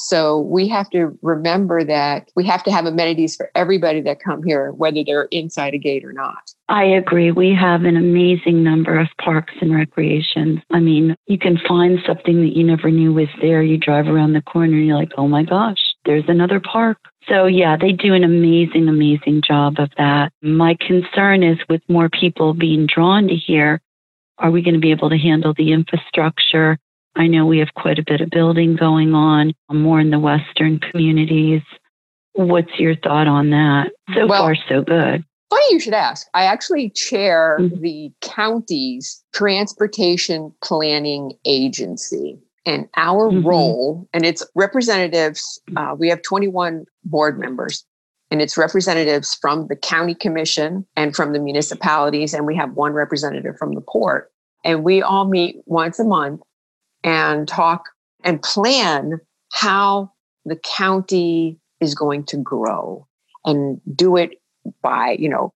So 0.00 0.38
we 0.38 0.68
have 0.68 0.88
to 0.90 1.18
remember 1.22 1.82
that 1.82 2.30
we 2.36 2.46
have 2.46 2.62
to 2.64 2.70
have 2.70 2.86
amenities 2.86 3.34
for 3.34 3.50
everybody 3.56 4.00
that 4.02 4.20
come 4.20 4.44
here, 4.44 4.70
whether 4.70 5.02
they're 5.04 5.24
inside 5.32 5.74
a 5.74 5.78
gate 5.78 6.04
or 6.04 6.12
not. 6.12 6.52
I 6.68 6.84
agree. 6.84 7.32
We 7.32 7.52
have 7.54 7.82
an 7.82 7.96
amazing 7.96 8.62
number 8.62 8.96
of 8.96 9.08
parks 9.20 9.54
and 9.60 9.74
recreations. 9.74 10.60
I 10.70 10.78
mean, 10.78 11.16
you 11.26 11.36
can 11.36 11.58
find 11.66 11.98
something 12.06 12.42
that 12.42 12.56
you 12.56 12.62
never 12.62 12.92
knew 12.92 13.12
was 13.12 13.28
there. 13.40 13.60
You 13.60 13.76
drive 13.76 14.06
around 14.06 14.34
the 14.34 14.42
corner 14.42 14.76
and 14.76 14.86
you're 14.86 14.96
like, 14.96 15.12
oh 15.18 15.26
my 15.26 15.42
gosh, 15.42 15.80
there's 16.04 16.28
another 16.28 16.60
park. 16.60 16.98
So, 17.28 17.46
yeah, 17.46 17.76
they 17.76 17.90
do 17.90 18.14
an 18.14 18.22
amazing, 18.22 18.88
amazing 18.88 19.42
job 19.46 19.80
of 19.80 19.90
that. 19.98 20.32
My 20.42 20.76
concern 20.80 21.42
is 21.42 21.58
with 21.68 21.82
more 21.88 22.08
people 22.08 22.54
being 22.54 22.86
drawn 22.86 23.26
to 23.26 23.34
here, 23.34 23.80
are 24.38 24.52
we 24.52 24.62
going 24.62 24.74
to 24.74 24.80
be 24.80 24.92
able 24.92 25.10
to 25.10 25.18
handle 25.18 25.54
the 25.54 25.72
infrastructure? 25.72 26.78
I 27.16 27.26
know 27.26 27.46
we 27.46 27.58
have 27.58 27.74
quite 27.74 27.98
a 27.98 28.04
bit 28.04 28.20
of 28.20 28.30
building 28.30 28.76
going 28.76 29.14
on, 29.14 29.52
more 29.70 30.00
in 30.00 30.10
the 30.10 30.18
Western 30.18 30.78
communities. 30.78 31.62
What's 32.34 32.78
your 32.78 32.94
thought 32.96 33.26
on 33.26 33.50
that? 33.50 33.90
So 34.14 34.26
well, 34.26 34.42
far, 34.42 34.56
so 34.68 34.82
good. 34.82 35.24
Funny 35.50 35.64
you 35.70 35.80
should 35.80 35.94
ask. 35.94 36.26
I 36.34 36.44
actually 36.44 36.90
chair 36.90 37.58
mm-hmm. 37.60 37.80
the 37.80 38.12
county's 38.20 39.22
transportation 39.32 40.52
planning 40.62 41.32
agency. 41.44 42.38
And 42.66 42.86
our 42.96 43.30
mm-hmm. 43.30 43.46
role, 43.46 44.08
and 44.12 44.26
it's 44.26 44.46
representatives, 44.54 45.60
uh, 45.76 45.96
we 45.98 46.08
have 46.10 46.20
21 46.22 46.84
board 47.04 47.38
members, 47.40 47.84
and 48.30 48.42
it's 48.42 48.58
representatives 48.58 49.34
from 49.40 49.68
the 49.68 49.76
county 49.76 50.14
commission 50.14 50.86
and 50.94 51.16
from 51.16 51.32
the 51.32 51.38
municipalities, 51.38 52.34
and 52.34 52.46
we 52.46 52.54
have 52.56 52.72
one 52.74 52.92
representative 52.92 53.56
from 53.58 53.74
the 53.74 53.80
port. 53.80 54.30
And 54.64 54.84
we 54.84 55.00
all 55.00 55.24
meet 55.24 55.62
once 55.64 55.98
a 55.98 56.04
month 56.04 56.42
and 57.04 57.46
talk 57.48 57.84
and 58.24 58.42
plan 58.42 59.20
how 59.52 60.10
the 60.44 60.56
county 60.56 61.58
is 61.80 61.94
going 61.94 62.24
to 62.24 62.36
grow 62.36 63.06
and 63.44 63.80
do 63.94 64.16
it 64.16 64.40
by, 64.82 65.16
you 65.18 65.28
know, 65.28 65.52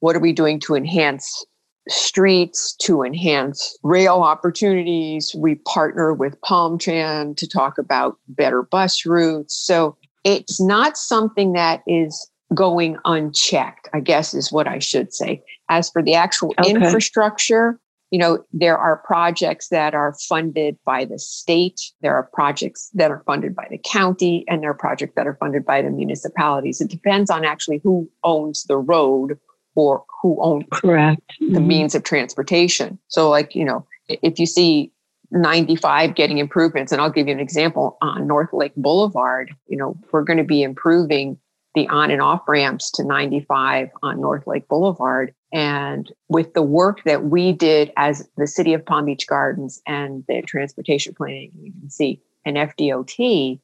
what 0.00 0.14
are 0.16 0.20
we 0.20 0.32
doing 0.32 0.60
to 0.60 0.74
enhance 0.74 1.44
streets, 1.88 2.74
to 2.76 3.02
enhance 3.02 3.76
rail 3.82 4.16
opportunities? 4.16 5.34
We 5.36 5.56
partner 5.56 6.14
with 6.14 6.40
PalmTran 6.42 7.36
to 7.36 7.48
talk 7.48 7.78
about 7.78 8.16
better 8.28 8.62
bus 8.62 9.04
routes. 9.04 9.54
So 9.54 9.96
it's 10.24 10.60
not 10.60 10.96
something 10.96 11.52
that 11.52 11.82
is 11.86 12.30
going 12.54 12.96
unchecked, 13.04 13.88
I 13.92 14.00
guess 14.00 14.34
is 14.34 14.52
what 14.52 14.66
I 14.68 14.78
should 14.78 15.12
say. 15.12 15.42
As 15.68 15.90
for 15.90 16.02
the 16.02 16.14
actual 16.14 16.54
okay. 16.58 16.70
infrastructure, 16.70 17.78
you 18.14 18.18
know, 18.18 18.44
there 18.52 18.78
are 18.78 18.98
projects 18.98 19.70
that 19.70 19.92
are 19.92 20.14
funded 20.28 20.78
by 20.84 21.04
the 21.04 21.18
state, 21.18 21.80
there 22.00 22.14
are 22.14 22.30
projects 22.32 22.88
that 22.94 23.10
are 23.10 23.24
funded 23.26 23.56
by 23.56 23.66
the 23.68 23.78
county, 23.78 24.44
and 24.46 24.62
there 24.62 24.70
are 24.70 24.74
projects 24.88 25.14
that 25.16 25.26
are 25.26 25.34
funded 25.40 25.66
by 25.66 25.82
the 25.82 25.90
municipalities. 25.90 26.80
It 26.80 26.90
depends 26.90 27.28
on 27.28 27.44
actually 27.44 27.80
who 27.82 28.08
owns 28.22 28.62
the 28.68 28.76
road 28.78 29.36
or 29.74 30.04
who 30.22 30.40
owns 30.40 30.64
correct 30.70 31.22
the 31.40 31.46
mm-hmm. 31.46 31.66
means 31.66 31.96
of 31.96 32.04
transportation. 32.04 33.00
So, 33.08 33.28
like, 33.28 33.56
you 33.56 33.64
know, 33.64 33.84
if 34.06 34.38
you 34.38 34.46
see 34.46 34.92
95 35.32 36.14
getting 36.14 36.38
improvements, 36.38 36.92
and 36.92 37.00
I'll 37.00 37.10
give 37.10 37.26
you 37.26 37.34
an 37.34 37.40
example 37.40 37.98
on 38.00 38.28
North 38.28 38.52
Lake 38.52 38.76
Boulevard, 38.76 39.52
you 39.66 39.76
know, 39.76 39.98
we're 40.12 40.22
going 40.22 40.38
to 40.38 40.44
be 40.44 40.62
improving 40.62 41.36
the 41.74 41.88
on 41.88 42.10
and 42.10 42.22
off 42.22 42.42
ramps 42.46 42.90
to 42.92 43.04
95 43.04 43.88
on 44.02 44.20
North 44.20 44.46
Lake 44.46 44.68
Boulevard. 44.68 45.34
And 45.52 46.10
with 46.28 46.54
the 46.54 46.62
work 46.62 47.02
that 47.04 47.24
we 47.24 47.52
did 47.52 47.92
as 47.96 48.28
the 48.36 48.46
City 48.46 48.74
of 48.74 48.84
Palm 48.84 49.06
Beach 49.06 49.26
Gardens 49.26 49.82
and 49.86 50.24
the 50.28 50.42
Transportation 50.42 51.14
Planning 51.14 51.52
Agency 51.64 52.22
and 52.44 52.56
FDOT, 52.56 53.60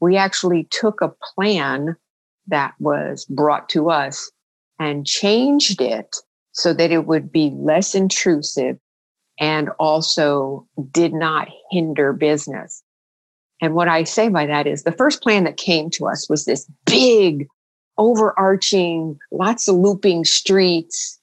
we 0.00 0.16
actually 0.16 0.64
took 0.70 1.00
a 1.00 1.12
plan 1.34 1.96
that 2.46 2.74
was 2.78 3.24
brought 3.26 3.68
to 3.70 3.90
us 3.90 4.30
and 4.78 5.06
changed 5.06 5.80
it 5.80 6.16
so 6.52 6.72
that 6.72 6.90
it 6.90 7.06
would 7.06 7.30
be 7.30 7.50
less 7.54 7.94
intrusive 7.94 8.78
and 9.38 9.70
also 9.78 10.66
did 10.90 11.12
not 11.12 11.48
hinder 11.70 12.12
business. 12.12 12.82
And 13.60 13.74
what 13.74 13.88
I 13.88 14.04
say 14.04 14.28
by 14.28 14.46
that 14.46 14.66
is 14.66 14.82
the 14.82 14.92
first 14.92 15.22
plan 15.22 15.44
that 15.44 15.56
came 15.56 15.90
to 15.90 16.06
us 16.06 16.28
was 16.28 16.44
this 16.44 16.66
big, 16.86 17.46
overarching, 17.98 19.18
lots 19.30 19.68
of 19.68 19.76
looping 19.76 20.24
streets, 20.24 21.18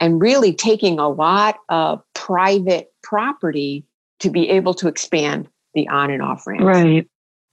and 0.00 0.20
really 0.20 0.52
taking 0.52 0.98
a 0.98 1.08
lot 1.08 1.56
of 1.68 2.02
private 2.14 2.92
property 3.02 3.84
to 4.20 4.30
be 4.30 4.48
able 4.50 4.74
to 4.74 4.88
expand 4.88 5.48
the 5.74 5.88
on 5.88 6.10
and 6.10 6.22
off 6.22 6.46
ramps. 6.46 6.64
Right. 6.64 7.04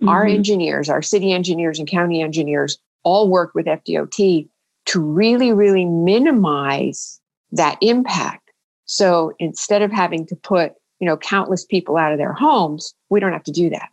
Mm-hmm. 0.02 0.10
Our 0.10 0.26
engineers, 0.26 0.90
our 0.90 1.02
city 1.02 1.32
engineers 1.32 1.80
and 1.80 1.88
county 1.88 2.22
engineers 2.22 2.78
all 3.04 3.30
work 3.30 3.56
with 3.56 3.66
FDOT 3.66 4.50
to 4.88 5.00
really, 5.00 5.54
really 5.54 5.86
minimize 5.86 7.20
that 7.52 7.78
impact. 7.82 8.52
So 8.86 9.34
instead 9.40 9.82
of 9.82 9.92
having 9.92 10.26
to 10.28 10.36
put 10.36 10.74
you 11.00 11.08
know, 11.08 11.18
countless 11.18 11.66
people 11.66 11.98
out 11.98 12.12
of 12.12 12.18
their 12.18 12.34
homes, 12.34 12.94
we 13.10 13.20
don't 13.20 13.34
have 13.34 13.44
to 13.44 13.52
do 13.52 13.70
that. 13.70 13.90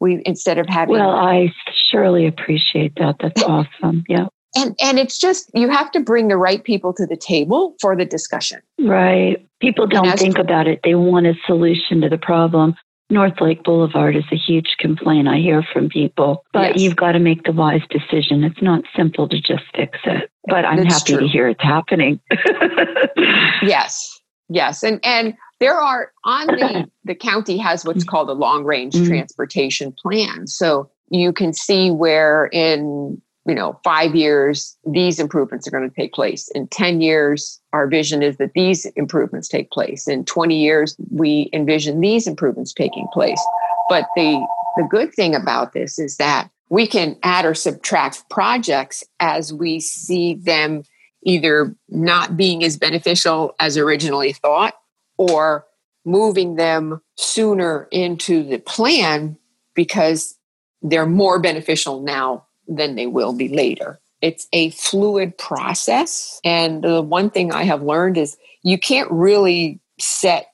We 0.00 0.22
instead 0.24 0.58
of 0.58 0.66
having 0.68 0.94
Well, 0.94 1.10
I 1.10 1.52
surely 1.90 2.26
appreciate 2.26 2.94
that. 2.96 3.16
That's 3.20 3.42
awesome. 3.42 4.04
Yeah. 4.08 4.28
And 4.56 4.74
and 4.80 4.98
it's 4.98 5.18
just 5.18 5.50
you 5.54 5.68
have 5.68 5.92
to 5.92 6.00
bring 6.00 6.28
the 6.28 6.36
right 6.36 6.62
people 6.64 6.92
to 6.94 7.06
the 7.06 7.16
table 7.16 7.76
for 7.80 7.94
the 7.94 8.04
discussion. 8.04 8.60
Right. 8.80 9.46
People 9.60 9.86
don't 9.86 10.18
think 10.18 10.38
about 10.38 10.66
it. 10.66 10.80
They 10.82 10.94
want 10.94 11.26
a 11.26 11.34
solution 11.46 12.00
to 12.00 12.08
the 12.08 12.18
problem. 12.18 12.74
North 13.10 13.40
Lake 13.40 13.64
Boulevard 13.64 14.16
is 14.16 14.24
a 14.30 14.36
huge 14.36 14.76
complaint 14.78 15.26
I 15.26 15.38
hear 15.38 15.64
from 15.72 15.88
people, 15.88 16.44
but 16.52 16.72
yes. 16.72 16.80
you've 16.80 16.96
got 16.96 17.12
to 17.12 17.18
make 17.18 17.42
the 17.42 17.52
wise 17.52 17.82
decision. 17.90 18.44
It's 18.44 18.62
not 18.62 18.84
simple 18.96 19.28
to 19.28 19.40
just 19.40 19.64
fix 19.74 19.98
it, 20.04 20.30
but 20.46 20.64
I'm 20.64 20.84
That's 20.84 20.94
happy 20.94 21.14
true. 21.14 21.20
to 21.22 21.28
hear 21.28 21.48
it's 21.48 21.62
happening. 21.62 22.20
yes. 23.62 24.20
Yes. 24.48 24.84
And 24.84 25.00
and 25.04 25.34
there 25.60 25.78
are 25.78 26.10
on 26.24 26.46
the 26.48 26.90
the 27.04 27.14
county 27.14 27.56
has 27.58 27.84
what's 27.84 28.04
called 28.04 28.28
a 28.28 28.34
long 28.34 28.64
range 28.64 28.94
mm-hmm. 28.94 29.06
transportation 29.06 29.92
plan. 29.92 30.46
So 30.46 30.90
you 31.10 31.32
can 31.32 31.52
see 31.52 31.90
where 31.90 32.46
in 32.46 33.20
you 33.46 33.54
know 33.54 33.78
five 33.84 34.14
years 34.14 34.76
these 34.86 35.18
improvements 35.18 35.66
are 35.66 35.70
going 35.70 35.88
to 35.88 35.94
take 35.94 36.12
place 36.12 36.50
in 36.54 36.68
10 36.68 37.00
years 37.00 37.60
our 37.72 37.86
vision 37.86 38.22
is 38.22 38.36
that 38.36 38.52
these 38.54 38.84
improvements 38.96 39.48
take 39.48 39.70
place 39.70 40.06
in 40.06 40.24
20 40.26 40.56
years 40.56 40.94
we 41.10 41.48
envision 41.52 42.00
these 42.00 42.26
improvements 42.26 42.72
taking 42.72 43.06
place 43.12 43.40
but 43.88 44.06
the 44.14 44.46
the 44.76 44.86
good 44.90 45.12
thing 45.14 45.34
about 45.34 45.72
this 45.72 45.98
is 45.98 46.18
that 46.18 46.50
we 46.68 46.86
can 46.86 47.16
add 47.22 47.44
or 47.44 47.54
subtract 47.54 48.28
projects 48.28 49.02
as 49.20 49.52
we 49.52 49.80
see 49.80 50.34
them 50.34 50.82
either 51.24 51.74
not 51.88 52.36
being 52.36 52.62
as 52.62 52.76
beneficial 52.76 53.54
as 53.58 53.76
originally 53.76 54.32
thought 54.32 54.74
or 55.20 55.66
moving 56.06 56.56
them 56.56 57.02
sooner 57.18 57.86
into 57.90 58.42
the 58.42 58.56
plan 58.56 59.36
because 59.74 60.38
they're 60.80 61.04
more 61.04 61.38
beneficial 61.38 62.00
now 62.00 62.46
than 62.66 62.94
they 62.94 63.06
will 63.06 63.34
be 63.34 63.46
later. 63.46 64.00
It's 64.22 64.48
a 64.54 64.70
fluid 64.70 65.36
process. 65.36 66.40
And 66.42 66.82
the 66.82 67.02
one 67.02 67.28
thing 67.28 67.52
I 67.52 67.64
have 67.64 67.82
learned 67.82 68.16
is 68.16 68.38
you 68.62 68.78
can't 68.78 69.10
really 69.10 69.78
set 69.98 70.46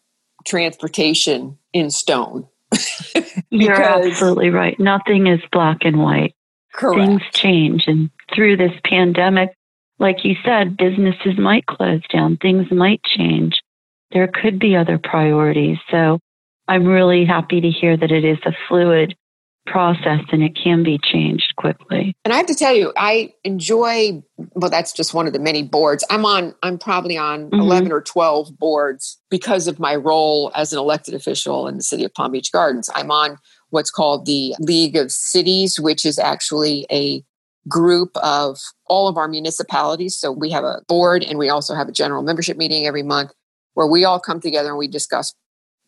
transportation 0.44 1.58
in 1.72 1.92
stone. 1.92 2.48
You're 3.50 3.80
absolutely 3.80 4.50
right. 4.50 4.78
Nothing 4.80 5.28
is 5.28 5.40
black 5.52 5.78
and 5.82 6.00
white. 6.00 6.34
Correct. 6.74 7.06
Things 7.06 7.22
change. 7.32 7.84
And 7.86 8.10
through 8.34 8.56
this 8.56 8.72
pandemic, 8.84 9.50
like 10.00 10.24
you 10.24 10.34
said, 10.44 10.76
businesses 10.76 11.38
might 11.38 11.66
close 11.66 12.02
down, 12.12 12.36
things 12.36 12.66
might 12.72 13.00
change 13.04 13.60
there 14.12 14.28
could 14.28 14.58
be 14.58 14.76
other 14.76 14.98
priorities. 14.98 15.78
So 15.90 16.18
I'm 16.68 16.84
really 16.84 17.24
happy 17.24 17.60
to 17.60 17.70
hear 17.70 17.96
that 17.96 18.10
it 18.10 18.24
is 18.24 18.38
a 18.44 18.52
fluid 18.68 19.14
process 19.66 20.20
and 20.30 20.42
it 20.42 20.56
can 20.56 20.82
be 20.82 20.98
changed 21.02 21.54
quickly. 21.56 22.14
And 22.24 22.32
I 22.32 22.36
have 22.36 22.46
to 22.46 22.54
tell 22.54 22.74
you, 22.74 22.92
I 22.96 23.34
enjoy 23.44 24.22
well 24.54 24.70
that's 24.70 24.92
just 24.92 25.12
one 25.12 25.26
of 25.26 25.32
the 25.32 25.38
many 25.38 25.62
boards. 25.62 26.04
I'm 26.08 26.24
on 26.24 26.54
I'm 26.62 26.78
probably 26.78 27.18
on 27.18 27.50
mm-hmm. 27.50 27.60
11 27.60 27.92
or 27.92 28.00
12 28.00 28.58
boards 28.58 29.18
because 29.28 29.66
of 29.66 29.78
my 29.78 29.94
role 29.96 30.52
as 30.54 30.72
an 30.72 30.78
elected 30.78 31.14
official 31.14 31.66
in 31.66 31.76
the 31.76 31.82
city 31.82 32.04
of 32.04 32.14
Palm 32.14 32.32
Beach 32.32 32.52
Gardens. 32.52 32.88
I'm 32.94 33.10
on 33.10 33.38
what's 33.70 33.90
called 33.90 34.26
the 34.26 34.54
League 34.60 34.96
of 34.96 35.10
Cities, 35.10 35.80
which 35.80 36.04
is 36.04 36.18
actually 36.18 36.86
a 36.90 37.24
group 37.68 38.16
of 38.18 38.58
all 38.86 39.08
of 39.08 39.16
our 39.16 39.26
municipalities. 39.26 40.16
So 40.16 40.30
we 40.30 40.50
have 40.50 40.62
a 40.62 40.82
board 40.86 41.24
and 41.24 41.38
we 41.38 41.48
also 41.48 41.74
have 41.74 41.88
a 41.88 41.92
general 41.92 42.22
membership 42.22 42.56
meeting 42.56 42.86
every 42.86 43.02
month 43.02 43.32
where 43.76 43.86
we 43.86 44.04
all 44.04 44.18
come 44.18 44.40
together 44.40 44.70
and 44.70 44.78
we 44.78 44.88
discuss 44.88 45.34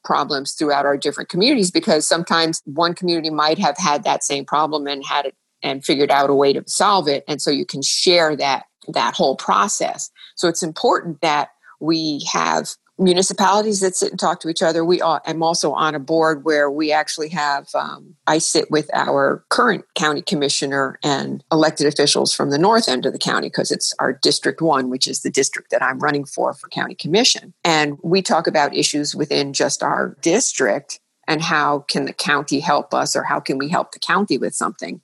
problems 0.05 0.53
throughout 0.53 0.85
our 0.87 0.97
different 0.97 1.31
communities 1.31 1.71
because 1.71 2.07
sometimes 2.07 2.63
one 2.67 2.95
community 2.95 3.31
might 3.31 3.59
have 3.59 3.77
had 3.79 4.05
that 4.05 4.23
same 4.23 4.45
problem 4.45 4.87
and 4.87 5.05
had 5.05 5.25
it 5.25 5.35
and 5.63 5.85
figured 5.85 6.11
out 6.11 6.31
a 6.31 6.35
way 6.35 6.53
to 6.53 6.63
solve 6.67 7.09
it. 7.09 7.25
And 7.27 7.41
so 7.43 7.51
you 7.51 7.65
can 7.65 7.83
share 7.83 8.37
that 8.37 8.65
that 8.93 9.15
whole 9.15 9.37
process. 9.37 10.11
So 10.37 10.49
it's 10.49 10.63
important 10.63 11.21
that 11.23 11.49
We 11.81 12.27
have 12.33 12.71
municipalities 12.99 13.81
that 13.81 13.97
sit 13.97 14.11
and 14.11 14.19
talk 14.19 14.41
to 14.41 14.49
each 14.49 14.63
other. 14.63 14.85
We 14.85 15.01
are, 15.01 15.23
I'm 15.25 15.43
also 15.43 15.73
on 15.73 15.95
a 15.95 16.01
board 16.01 16.45
where 16.45 16.71
we 16.71 16.93
actually 16.93 17.29
have, 17.31 17.69
um, 17.75 18.15
I 18.27 18.39
sit 18.39 18.71
with 18.71 18.91
our 18.93 19.45
current 19.51 19.85
county 19.95 20.23
commissioner 20.23 20.99
and 21.03 21.45
elected 21.53 21.87
officials 21.87 22.35
from 22.35 22.51
the 22.51 22.59
north 22.59 22.89
end 22.89 23.07
of 23.07 23.13
the 23.13 23.19
county 23.19 23.49
because 23.49 23.71
it's 23.71 23.95
our 23.99 24.13
District 24.13 24.61
1, 24.61 24.91
which 24.91 25.07
is 25.07 25.23
the 25.23 25.31
district 25.31 25.71
that 25.71 25.83
I'm 25.83 25.99
running 25.99 26.25
for 26.25 26.53
for 26.55 26.69
county 26.69 26.95
commission. 26.95 27.55
And 27.65 27.99
we 28.03 28.23
talk 28.23 28.47
about 28.47 28.75
issues 28.75 29.15
within 29.15 29.53
just 29.53 29.83
our 29.83 30.17
district 30.21 31.01
and 31.27 31.43
how 31.43 31.81
can 31.81 32.07
the 32.07 32.13
county 32.13 32.59
help 32.59 32.95
us 32.95 33.15
or 33.15 33.23
how 33.23 33.39
can 33.39 33.59
we 33.59 33.69
help 33.69 33.93
the 33.93 33.99
county 33.99 34.39
with 34.39 34.55
something. 34.55 35.01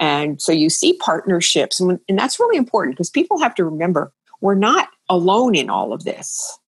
And 0.00 0.40
so 0.40 0.52
you 0.52 0.70
see 0.70 0.94
partnerships, 0.94 1.80
and, 1.80 1.98
that's 2.08 2.38
really 2.38 2.56
important 2.56 2.96
because 2.96 3.10
people 3.10 3.38
have 3.40 3.54
to 3.56 3.64
remember 3.64 4.12
we're 4.40 4.54
not 4.54 4.88
alone 5.08 5.56
in 5.56 5.68
all 5.68 5.92
of 5.92 6.04
this 6.04 6.58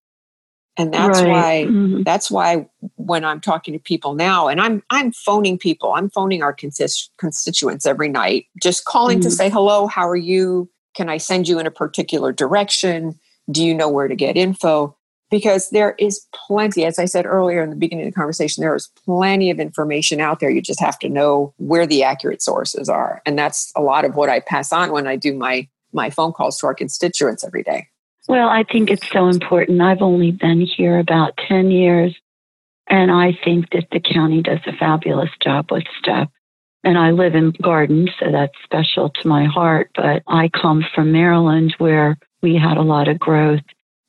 and 0.81 0.93
that's 0.93 1.21
right. 1.21 1.29
why 1.29 1.65
mm-hmm. 1.67 2.03
that's 2.03 2.31
why 2.31 2.67
when 2.95 3.23
i'm 3.23 3.39
talking 3.39 3.73
to 3.73 3.79
people 3.79 4.13
now 4.13 4.47
and 4.47 4.59
i'm 4.59 4.81
i'm 4.89 5.11
phoning 5.11 5.57
people 5.57 5.93
i'm 5.93 6.09
phoning 6.09 6.41
our 6.41 6.53
constituents 6.53 7.85
every 7.85 8.09
night 8.09 8.47
just 8.61 8.85
calling 8.85 9.19
mm-hmm. 9.19 9.29
to 9.29 9.31
say 9.31 9.49
hello 9.49 9.87
how 9.87 10.07
are 10.07 10.15
you 10.15 10.69
can 10.95 11.09
i 11.09 11.17
send 11.17 11.47
you 11.47 11.59
in 11.59 11.67
a 11.67 11.71
particular 11.71 12.31
direction 12.31 13.17
do 13.51 13.63
you 13.63 13.73
know 13.73 13.89
where 13.89 14.07
to 14.07 14.15
get 14.15 14.35
info 14.35 14.95
because 15.29 15.69
there 15.69 15.95
is 15.99 16.25
plenty 16.33 16.83
as 16.83 16.97
i 16.97 17.05
said 17.05 17.25
earlier 17.25 17.63
in 17.63 17.69
the 17.69 17.75
beginning 17.75 18.07
of 18.07 18.13
the 18.13 18.19
conversation 18.19 18.61
there 18.61 18.75
is 18.75 18.89
plenty 19.05 19.49
of 19.51 19.59
information 19.59 20.19
out 20.19 20.39
there 20.39 20.49
you 20.49 20.61
just 20.61 20.79
have 20.79 20.97
to 20.97 21.09
know 21.09 21.53
where 21.57 21.85
the 21.85 22.03
accurate 22.03 22.41
sources 22.41 22.89
are 22.89 23.21
and 23.25 23.37
that's 23.37 23.71
a 23.75 23.81
lot 23.81 24.03
of 24.03 24.15
what 24.15 24.29
i 24.29 24.39
pass 24.39 24.71
on 24.71 24.91
when 24.91 25.07
i 25.07 25.15
do 25.15 25.33
my 25.33 25.67
my 25.93 26.09
phone 26.09 26.31
calls 26.31 26.57
to 26.57 26.65
our 26.65 26.73
constituents 26.73 27.43
every 27.43 27.63
day 27.63 27.87
well, 28.27 28.49
I 28.49 28.63
think 28.63 28.91
it's 28.91 29.09
so 29.09 29.27
important. 29.27 29.81
I've 29.81 30.01
only 30.01 30.31
been 30.31 30.61
here 30.61 30.99
about 30.99 31.37
10 31.47 31.71
years, 31.71 32.15
and 32.87 33.11
I 33.11 33.37
think 33.43 33.71
that 33.71 33.87
the 33.91 33.99
county 33.99 34.41
does 34.41 34.59
a 34.65 34.73
fabulous 34.73 35.29
job 35.41 35.71
with 35.71 35.83
STEP. 35.99 36.29
And 36.83 36.97
I 36.97 37.11
live 37.11 37.35
in 37.35 37.51
Garden, 37.51 38.09
so 38.19 38.31
that's 38.31 38.53
special 38.63 39.09
to 39.09 39.27
my 39.27 39.45
heart. 39.45 39.91
But 39.95 40.23
I 40.27 40.49
come 40.49 40.83
from 40.95 41.11
Maryland 41.11 41.75
where 41.77 42.17
we 42.41 42.55
had 42.55 42.77
a 42.77 42.81
lot 42.81 43.07
of 43.07 43.19
growth, 43.19 43.61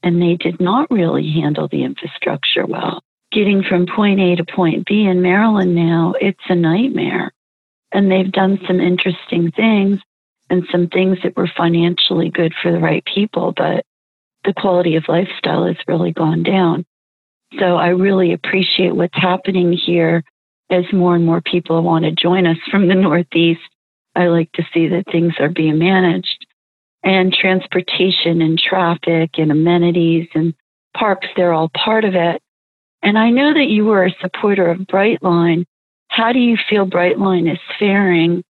and 0.02 0.20
they 0.20 0.36
did 0.36 0.60
not 0.60 0.90
really 0.90 1.30
handle 1.32 1.68
the 1.68 1.84
infrastructure 1.84 2.64
well. 2.66 3.02
Getting 3.30 3.62
from 3.62 3.86
point 3.86 4.20
A 4.20 4.36
to 4.36 4.44
point 4.44 4.86
B 4.86 5.04
in 5.04 5.22
Maryland 5.22 5.74
now, 5.74 6.14
it's 6.20 6.40
a 6.48 6.54
nightmare. 6.54 7.32
And 7.92 8.10
they've 8.10 8.32
done 8.32 8.58
some 8.66 8.80
interesting 8.80 9.50
things 9.52 10.00
and 10.48 10.66
some 10.70 10.88
things 10.88 11.18
that 11.22 11.36
were 11.36 11.50
financially 11.56 12.30
good 12.30 12.52
for 12.62 12.72
the 12.72 12.78
right 12.78 13.04
people, 13.04 13.52
but 13.56 13.84
the 14.44 14.54
quality 14.54 14.96
of 14.96 15.04
lifestyle 15.08 15.66
has 15.66 15.76
really 15.86 16.12
gone 16.12 16.42
down. 16.42 16.84
So 17.58 17.76
I 17.76 17.88
really 17.88 18.32
appreciate 18.32 18.94
what's 18.94 19.16
happening 19.16 19.72
here 19.72 20.24
as 20.70 20.84
more 20.92 21.14
and 21.14 21.24
more 21.24 21.40
people 21.40 21.82
want 21.82 22.04
to 22.04 22.12
join 22.12 22.46
us 22.46 22.56
from 22.70 22.88
the 22.88 22.94
Northeast. 22.96 23.60
I 24.14 24.26
like 24.26 24.52
to 24.52 24.66
see 24.74 24.88
that 24.88 25.04
things 25.10 25.34
are 25.38 25.48
being 25.48 25.78
managed 25.78 26.46
and 27.02 27.32
transportation 27.32 28.40
and 28.40 28.58
traffic 28.58 29.30
and 29.38 29.50
amenities 29.50 30.28
and 30.34 30.54
parks, 30.96 31.26
they're 31.36 31.52
all 31.52 31.70
part 31.70 32.04
of 32.04 32.14
it. 32.14 32.40
And 33.02 33.18
I 33.18 33.30
know 33.30 33.52
that 33.52 33.68
you 33.68 33.84
were 33.84 34.04
a 34.04 34.14
supporter 34.20 34.70
of 34.70 34.78
Brightline. 34.80 35.64
How 36.08 36.32
do 36.32 36.38
you 36.38 36.56
feel 36.68 36.86
Brightline 36.86 37.50
is 37.50 37.58
faring? 37.78 38.44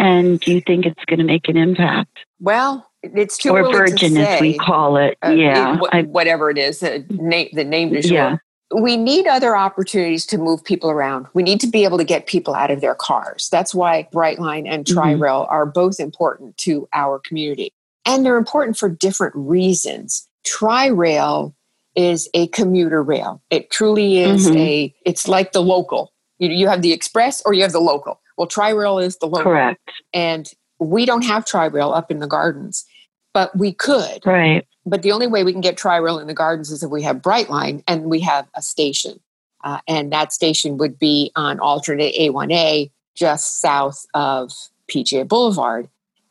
And 0.00 0.40
do 0.40 0.54
you 0.54 0.62
think 0.62 0.86
it's 0.86 1.04
going 1.04 1.18
to 1.18 1.24
make 1.24 1.46
an 1.50 1.58
impact? 1.58 2.20
Well, 2.40 2.90
it's 3.02 3.36
too 3.36 3.50
or 3.50 3.70
virgin 3.70 4.16
as 4.16 4.40
we 4.40 4.56
call 4.56 4.96
it. 4.96 5.18
Uh, 5.22 5.28
yeah, 5.30 5.78
it, 5.92 6.08
whatever 6.08 6.48
it 6.48 6.56
is, 6.56 6.80
the 6.80 7.04
name 7.10 7.50
the 7.52 7.64
name 7.64 7.94
is 7.94 8.10
yeah. 8.10 8.38
We 8.74 8.96
need 8.96 9.26
other 9.26 9.56
opportunities 9.56 10.24
to 10.26 10.38
move 10.38 10.64
people 10.64 10.90
around. 10.90 11.26
We 11.34 11.42
need 11.42 11.60
to 11.60 11.66
be 11.66 11.84
able 11.84 11.98
to 11.98 12.04
get 12.04 12.26
people 12.26 12.54
out 12.54 12.70
of 12.70 12.80
their 12.80 12.94
cars. 12.94 13.48
That's 13.50 13.74
why 13.74 14.08
Brightline 14.12 14.66
and 14.66 14.84
mm-hmm. 14.84 14.94
Tri-Rail 14.94 15.42
mm-hmm. 15.42 15.52
are 15.52 15.66
both 15.66 15.98
important 15.98 16.56
to 16.58 16.88
our 16.92 17.18
community. 17.18 17.72
And 18.06 18.24
they're 18.24 18.36
important 18.36 18.78
for 18.78 18.88
different 18.88 19.34
reasons. 19.34 20.28
Tri-Rail 20.44 21.52
is 21.96 22.28
a 22.32 22.46
commuter 22.48 23.02
rail. 23.02 23.42
It 23.50 23.70
truly 23.70 24.20
is 24.20 24.46
mm-hmm. 24.46 24.56
a 24.56 24.94
it's 25.04 25.26
like 25.26 25.50
the 25.52 25.62
local. 25.62 26.12
You, 26.38 26.50
you 26.50 26.68
have 26.68 26.82
the 26.82 26.92
express 26.92 27.42
or 27.44 27.52
you 27.52 27.62
have 27.62 27.72
the 27.72 27.80
local. 27.80 28.19
Well, 28.40 28.48
Tri-Rail 28.48 28.98
is 28.98 29.18
the 29.18 29.26
local. 29.26 29.52
Correct. 29.52 29.78
And 30.14 30.50
we 30.78 31.04
don't 31.04 31.26
have 31.26 31.44
Tri-Rail 31.44 31.92
up 31.92 32.10
in 32.10 32.20
the 32.20 32.26
gardens 32.26 32.86
but 33.32 33.56
we 33.56 33.72
could. 33.72 34.24
Right. 34.24 34.66
But 34.86 35.02
the 35.02 35.12
only 35.12 35.26
way 35.26 35.44
we 35.44 35.52
can 35.52 35.60
get 35.60 35.76
Tri-Rail 35.76 36.18
in 36.18 36.26
the 36.26 36.34
gardens 36.34 36.70
is 36.70 36.82
if 36.82 36.90
we 36.90 37.02
have 37.02 37.16
Brightline 37.16 37.82
and 37.86 38.04
we 38.04 38.20
have 38.20 38.48
a 38.54 38.62
station. 38.62 39.20
Uh, 39.62 39.80
and 39.86 40.12
that 40.12 40.32
station 40.32 40.78
would 40.78 40.98
be 40.98 41.30
on 41.36 41.60
alternate 41.60 42.14
A1A 42.14 42.90
just 43.14 43.60
south 43.60 44.06
of 44.14 44.52
PGA 44.90 45.28
Boulevard. 45.28 45.88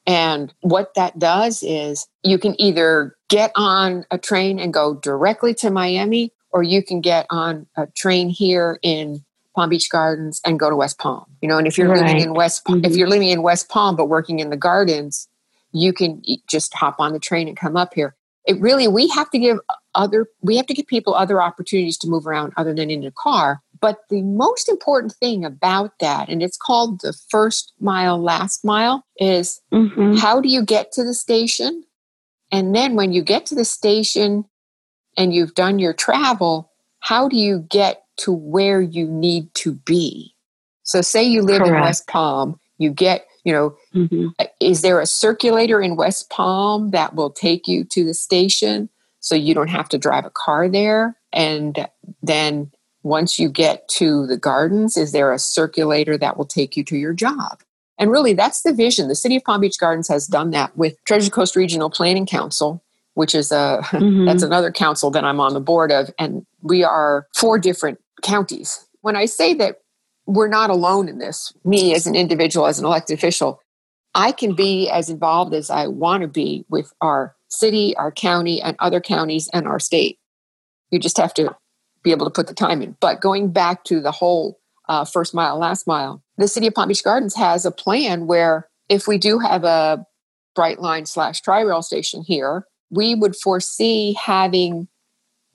And 0.07 0.51
what 0.61 0.95
that 0.95 1.19
does 1.19 1.61
is 1.61 2.07
you 2.23 2.39
can 2.39 2.59
either 2.59 3.15
get 3.29 3.51
on 3.55 4.05
a 4.09 4.17
train 4.17 4.57
and 4.57 4.73
go 4.73 4.95
directly 4.95 5.53
to 5.55 5.69
Miami, 5.69 6.33
or 6.49 6.63
you 6.63 6.81
can 6.81 7.01
get 7.01 7.27
on 7.29 7.67
a 7.77 7.85
train 7.85 8.29
here 8.29 8.79
in 8.81 9.23
Palm 9.59 9.69
Beach 9.69 9.89
Gardens 9.89 10.39
and 10.45 10.57
go 10.57 10.69
to 10.69 10.75
West 10.77 10.99
Palm. 10.99 11.25
You 11.41 11.49
know, 11.49 11.57
and 11.57 11.67
if 11.67 11.77
you're 11.77 11.89
right. 11.89 11.99
living 11.99 12.21
in 12.21 12.33
West, 12.33 12.63
mm-hmm. 12.63 12.85
if 12.85 12.95
you're 12.95 13.09
living 13.09 13.27
in 13.27 13.41
West 13.41 13.67
Palm 13.67 13.97
but 13.97 14.05
working 14.05 14.39
in 14.39 14.49
the 14.49 14.55
gardens, 14.55 15.27
you 15.73 15.91
can 15.91 16.21
just 16.47 16.73
hop 16.73 16.95
on 16.97 17.11
the 17.11 17.19
train 17.19 17.49
and 17.49 17.57
come 17.57 17.75
up 17.75 17.93
here. 17.93 18.15
It 18.47 18.57
really, 18.61 18.87
we 18.87 19.09
have 19.09 19.29
to 19.31 19.37
give 19.37 19.59
other, 19.95 20.27
we 20.41 20.55
have 20.55 20.65
to 20.67 20.73
give 20.73 20.87
people 20.87 21.13
other 21.13 21.41
opportunities 21.41 21.97
to 21.97 22.07
move 22.07 22.25
around 22.25 22.53
other 22.55 22.73
than 22.73 22.89
in 22.89 23.03
a 23.03 23.11
car. 23.11 23.61
But 23.81 23.99
the 24.09 24.21
most 24.21 24.69
important 24.69 25.11
thing 25.13 25.43
about 25.43 25.99
that, 25.99 26.29
and 26.29 26.41
it's 26.41 26.57
called 26.57 27.01
the 27.01 27.13
first 27.29 27.73
mile, 27.81 28.17
last 28.17 28.63
mile, 28.63 29.03
is 29.17 29.59
mm-hmm. 29.73 30.15
how 30.15 30.39
do 30.39 30.47
you 30.47 30.63
get 30.63 30.93
to 30.93 31.03
the 31.03 31.13
station? 31.13 31.83
And 32.49 32.73
then 32.73 32.95
when 32.95 33.11
you 33.11 33.21
get 33.21 33.45
to 33.47 33.55
the 33.55 33.65
station 33.65 34.45
and 35.17 35.33
you've 35.33 35.53
done 35.53 35.79
your 35.79 35.93
travel, 35.93 36.71
how 37.01 37.27
do 37.27 37.35
you 37.35 37.65
get 37.69 38.03
to 38.19 38.31
where 38.31 38.81
you 38.81 39.07
need 39.07 39.53
to 39.55 39.73
be? 39.73 40.33
So, 40.83 41.01
say 41.01 41.23
you 41.23 41.41
live 41.41 41.59
Correct. 41.59 41.75
in 41.75 41.81
West 41.81 42.07
Palm, 42.07 42.59
you 42.79 42.89
get 42.89 43.27
you 43.43 43.53
know 43.53 43.75
mm-hmm. 43.93 44.27
Uh, 44.39 44.45
is 44.59 44.81
there 44.81 44.99
a 44.99 45.05
circulator 45.05 45.79
in 45.79 45.95
west 45.95 46.29
palm 46.29 46.89
that 46.89 47.13
will 47.13 47.29
take 47.29 47.67
you 47.67 47.83
to 47.83 48.03
the 48.03 48.13
station 48.13 48.89
so 49.19 49.35
you 49.35 49.53
don't 49.53 49.69
have 49.69 49.89
to 49.89 49.97
drive 49.97 50.25
a 50.25 50.31
car 50.31 50.67
there 50.67 51.15
and 51.31 51.87
then 52.23 52.71
once 53.03 53.39
you 53.39 53.49
get 53.49 53.87
to 53.87 54.25
the 54.27 54.37
gardens 54.37 54.97
is 54.97 55.11
there 55.11 55.31
a 55.31 55.39
circulator 55.39 56.17
that 56.17 56.37
will 56.37 56.45
take 56.45 56.75
you 56.75 56.83
to 56.83 56.97
your 56.97 57.13
job 57.13 57.61
and 57.99 58.09
really 58.09 58.33
that's 58.33 58.61
the 58.63 58.73
vision 58.73 59.07
the 59.07 59.15
city 59.15 59.35
of 59.35 59.43
palm 59.43 59.61
beach 59.61 59.77
gardens 59.79 60.07
has 60.07 60.25
done 60.27 60.51
that 60.51 60.75
with 60.75 61.01
treasure 61.05 61.31
coast 61.31 61.55
regional 61.55 61.89
planning 61.89 62.25
council 62.25 62.83
which 63.13 63.35
is 63.35 63.51
a 63.51 63.79
mm-hmm. 63.91 64.25
that's 64.25 64.43
another 64.43 64.71
council 64.71 65.11
that 65.11 65.23
i'm 65.23 65.39
on 65.39 65.53
the 65.53 65.59
board 65.59 65.91
of 65.91 66.09
and 66.17 66.45
we 66.61 66.83
are 66.83 67.27
four 67.35 67.59
different 67.59 67.99
counties 68.21 68.87
when 69.01 69.15
i 69.15 69.25
say 69.25 69.53
that 69.53 69.79
we're 70.29 70.47
not 70.47 70.69
alone 70.69 71.09
in 71.09 71.17
this. 71.17 71.51
Me 71.65 71.95
as 71.95 72.05
an 72.05 72.15
individual, 72.15 72.67
as 72.67 72.77
an 72.77 72.85
elected 72.85 73.17
official, 73.17 73.61
I 74.13 74.31
can 74.31 74.53
be 74.53 74.87
as 74.87 75.09
involved 75.09 75.55
as 75.55 75.71
I 75.71 75.87
want 75.87 76.21
to 76.21 76.27
be 76.27 76.65
with 76.69 76.93
our 77.01 77.35
city, 77.47 77.95
our 77.97 78.11
county, 78.11 78.61
and 78.61 78.75
other 78.79 79.01
counties 79.01 79.49
and 79.53 79.67
our 79.67 79.79
state. 79.79 80.19
You 80.91 80.99
just 80.99 81.17
have 81.17 81.33
to 81.35 81.55
be 82.03 82.11
able 82.11 82.27
to 82.27 82.31
put 82.31 82.47
the 82.47 82.53
time 82.53 82.81
in. 82.83 82.95
But 82.99 83.21
going 83.21 83.51
back 83.51 83.83
to 83.85 83.99
the 84.01 84.11
whole 84.11 84.59
uh, 84.87 85.03
first 85.03 85.33
mile, 85.33 85.57
last 85.57 85.87
mile, 85.87 86.21
the 86.37 86.47
city 86.47 86.67
of 86.67 86.75
Palm 86.75 86.89
Beach 86.89 87.03
Gardens 87.03 87.35
has 87.35 87.65
a 87.65 87.71
plan 87.71 88.27
where 88.27 88.69
if 88.87 89.07
we 89.07 89.17
do 89.17 89.39
have 89.39 89.63
a 89.63 90.05
Brightline 90.55 91.07
slash 91.07 91.41
Tri-Rail 91.41 91.81
station 91.81 92.21
here, 92.21 92.65
we 92.91 93.15
would 93.15 93.35
foresee 93.35 94.13
having 94.13 94.87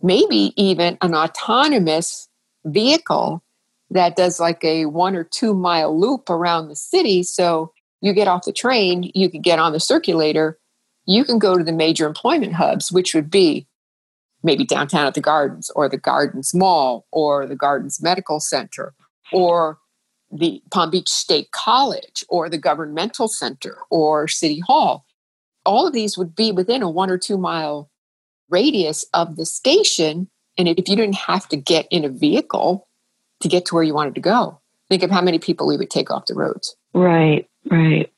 maybe 0.03 0.53
even 0.57 0.99
an 1.01 1.15
autonomous 1.15 2.29
vehicle 2.65 3.43
that 3.91 4.17
does 4.17 4.41
like 4.41 4.65
a 4.65 4.87
one 4.87 5.15
or 5.15 5.25
two 5.25 5.55
mile 5.55 5.99
loop 5.99 6.31
around 6.31 6.69
the 6.69 6.77
city. 6.77 7.23
So 7.23 7.73
you 8.01 8.13
get 8.13 8.29
off 8.29 8.45
the 8.45 8.53
train, 8.53 9.11
you 9.15 9.31
can 9.31 9.41
get 9.41 9.59
on 9.59 9.73
the 9.73 9.81
circulator, 9.81 10.59
you 11.07 11.25
can 11.25 11.39
go 11.39 11.57
to 11.57 11.65
the 11.65 11.73
major 11.73 12.07
employment 12.07 12.55
hubs, 12.55 12.91
which 12.91 13.15
would 13.15 13.31
be 13.31 13.67
maybe 14.43 14.65
downtown 14.65 15.07
at 15.07 15.15
the 15.15 15.21
Gardens 15.21 15.71
or 15.71 15.89
the 15.89 15.97
Gardens 15.97 16.55
Mall 16.55 17.07
or 17.11 17.47
the 17.47 17.57
Gardens 17.57 18.03
Medical 18.03 18.41
Center 18.41 18.95
or 19.33 19.79
the 20.31 20.63
Palm 20.71 20.91
Beach 20.91 21.09
State 21.09 21.51
College 21.53 22.25
or 22.29 22.49
the 22.49 22.59
Governmental 22.59 23.29
Center 23.29 23.79
or 23.91 24.29
City 24.29 24.61
Hall. 24.61 25.05
All 25.65 25.87
of 25.87 25.95
these 25.95 26.19
would 26.19 26.35
be 26.37 26.53
within 26.53 26.83
a 26.83 26.91
one 26.91 27.11
or 27.11 27.19
two 27.19 27.39
mile 27.39 27.91
radius 28.51 29.07
of 29.15 29.37
the 29.37 29.47
station. 29.47 30.29
And 30.57 30.69
if 30.69 30.89
you 30.89 30.97
didn't 30.97 31.17
have 31.17 31.49
to 31.49 31.57
get 31.57 31.87
in 31.91 32.05
a 32.05 32.09
vehicle, 32.09 32.87
to 33.41 33.49
get 33.49 33.67
to 33.67 33.75
where 33.75 33.85
you 33.85 33.95
wanted 33.95 34.15
to 34.17 34.21
go. 34.21 34.61
Think 34.89 35.03
of 35.03 35.11
how 35.11 35.23
many 35.23 35.39
people 35.39 35.67
we 35.67 35.77
would 35.77 35.91
take 35.91 36.11
off 36.11 36.27
the 36.27 36.35
roads. 36.35 36.75
Right, 36.93 37.49
right. 37.71 38.11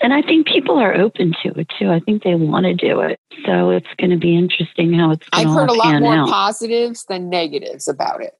And 0.00 0.12
I 0.12 0.22
think 0.22 0.48
people 0.48 0.78
are 0.78 0.94
open 0.94 1.34
to 1.44 1.50
it 1.60 1.68
too. 1.78 1.90
I 1.90 2.00
think 2.00 2.24
they 2.24 2.34
want 2.34 2.66
to 2.66 2.74
do 2.74 3.00
it. 3.00 3.20
So 3.46 3.70
it's 3.70 3.86
going 3.98 4.10
to 4.10 4.16
be 4.16 4.36
interesting 4.36 4.92
how 4.92 5.12
it's 5.12 5.28
going 5.28 5.44
to. 5.44 5.50
I've 5.50 5.54
heard 5.54 5.70
a 5.70 5.74
lot 5.74 6.00
more 6.00 6.14
out. 6.14 6.28
positives 6.28 7.04
than 7.04 7.30
negatives 7.30 7.86
about 7.86 8.20
it, 8.20 8.34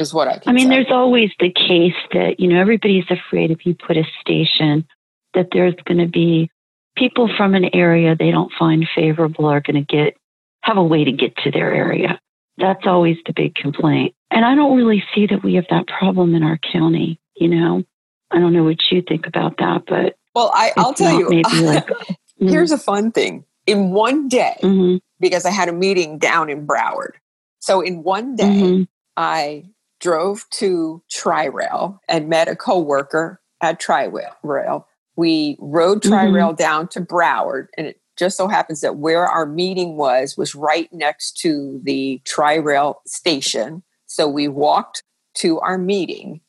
is 0.00 0.12
what 0.12 0.26
I 0.26 0.38
can 0.38 0.50
I 0.50 0.52
mean, 0.52 0.66
say. 0.66 0.70
there's 0.70 0.90
always 0.90 1.30
the 1.38 1.52
case 1.52 1.94
that, 2.12 2.40
you 2.40 2.48
know, 2.48 2.60
everybody's 2.60 3.08
afraid 3.10 3.52
if 3.52 3.64
you 3.64 3.74
put 3.74 3.96
a 3.96 4.04
station 4.20 4.86
that 5.34 5.48
there's 5.52 5.74
going 5.84 5.98
to 5.98 6.08
be 6.08 6.50
people 6.96 7.30
from 7.36 7.54
an 7.54 7.72
area 7.72 8.16
they 8.16 8.32
don't 8.32 8.50
find 8.58 8.88
favorable 8.92 9.46
are 9.46 9.60
going 9.60 9.76
to 9.76 9.96
get, 9.96 10.16
have 10.62 10.78
a 10.78 10.82
way 10.82 11.04
to 11.04 11.12
get 11.12 11.36
to 11.36 11.52
their 11.52 11.72
area. 11.72 12.20
That's 12.58 12.86
always 12.86 13.16
the 13.26 13.32
big 13.32 13.54
complaint. 13.54 14.14
And 14.30 14.44
I 14.44 14.54
don't 14.54 14.76
really 14.76 15.02
see 15.14 15.26
that 15.26 15.42
we 15.42 15.54
have 15.54 15.66
that 15.70 15.86
problem 15.86 16.34
in 16.34 16.42
our 16.42 16.58
county, 16.58 17.20
you 17.36 17.48
know? 17.48 17.84
I 18.30 18.38
don't 18.40 18.52
know 18.52 18.64
what 18.64 18.78
you 18.90 19.02
think 19.02 19.26
about 19.26 19.56
that, 19.58 19.84
but 19.86 20.16
well, 20.34 20.50
I, 20.54 20.72
I'll 20.76 20.92
tell 20.92 21.18
you, 21.18 21.28
like, 21.62 21.86
mm, 21.86 22.16
here's 22.38 22.72
a 22.72 22.78
fun 22.78 23.10
thing. 23.10 23.44
In 23.66 23.90
one 23.90 24.28
day, 24.28 24.56
mhm, 24.62 25.00
because 25.18 25.44
I 25.46 25.50
had 25.50 25.68
a 25.68 25.72
meeting 25.72 26.18
down 26.18 26.50
in 26.50 26.66
Broward. 26.66 27.12
So 27.60 27.80
in 27.80 28.02
one 28.02 28.36
day, 28.36 28.44
mhm. 28.44 28.88
I 29.16 29.64
drove 30.00 30.44
to 30.50 31.02
Tri-Rail 31.10 32.00
and 32.08 32.28
met 32.28 32.48
a 32.48 32.54
coworker 32.56 33.40
at 33.60 33.80
Tri-Rail. 33.80 34.86
We 35.16 35.56
rode 35.58 36.02
Mm-hmm. 36.02 36.10
Tri-Rail 36.10 36.52
down 36.52 36.88
to 36.88 37.00
Broward, 37.00 37.68
and 37.76 37.86
it 37.88 38.00
just 38.18 38.36
so 38.36 38.48
happens 38.48 38.80
that 38.80 38.96
where 38.96 39.24
our 39.26 39.46
meeting 39.46 39.96
was 39.96 40.36
was 40.36 40.54
right 40.54 40.92
next 40.92 41.38
to 41.40 41.80
the 41.84 42.20
Tri-Rail 42.24 43.00
station. 43.06 43.82
So 44.06 44.26
we 44.28 44.48
walked 44.48 45.02
to 45.36 45.60
our 45.60 45.78
meeting. 45.78 46.40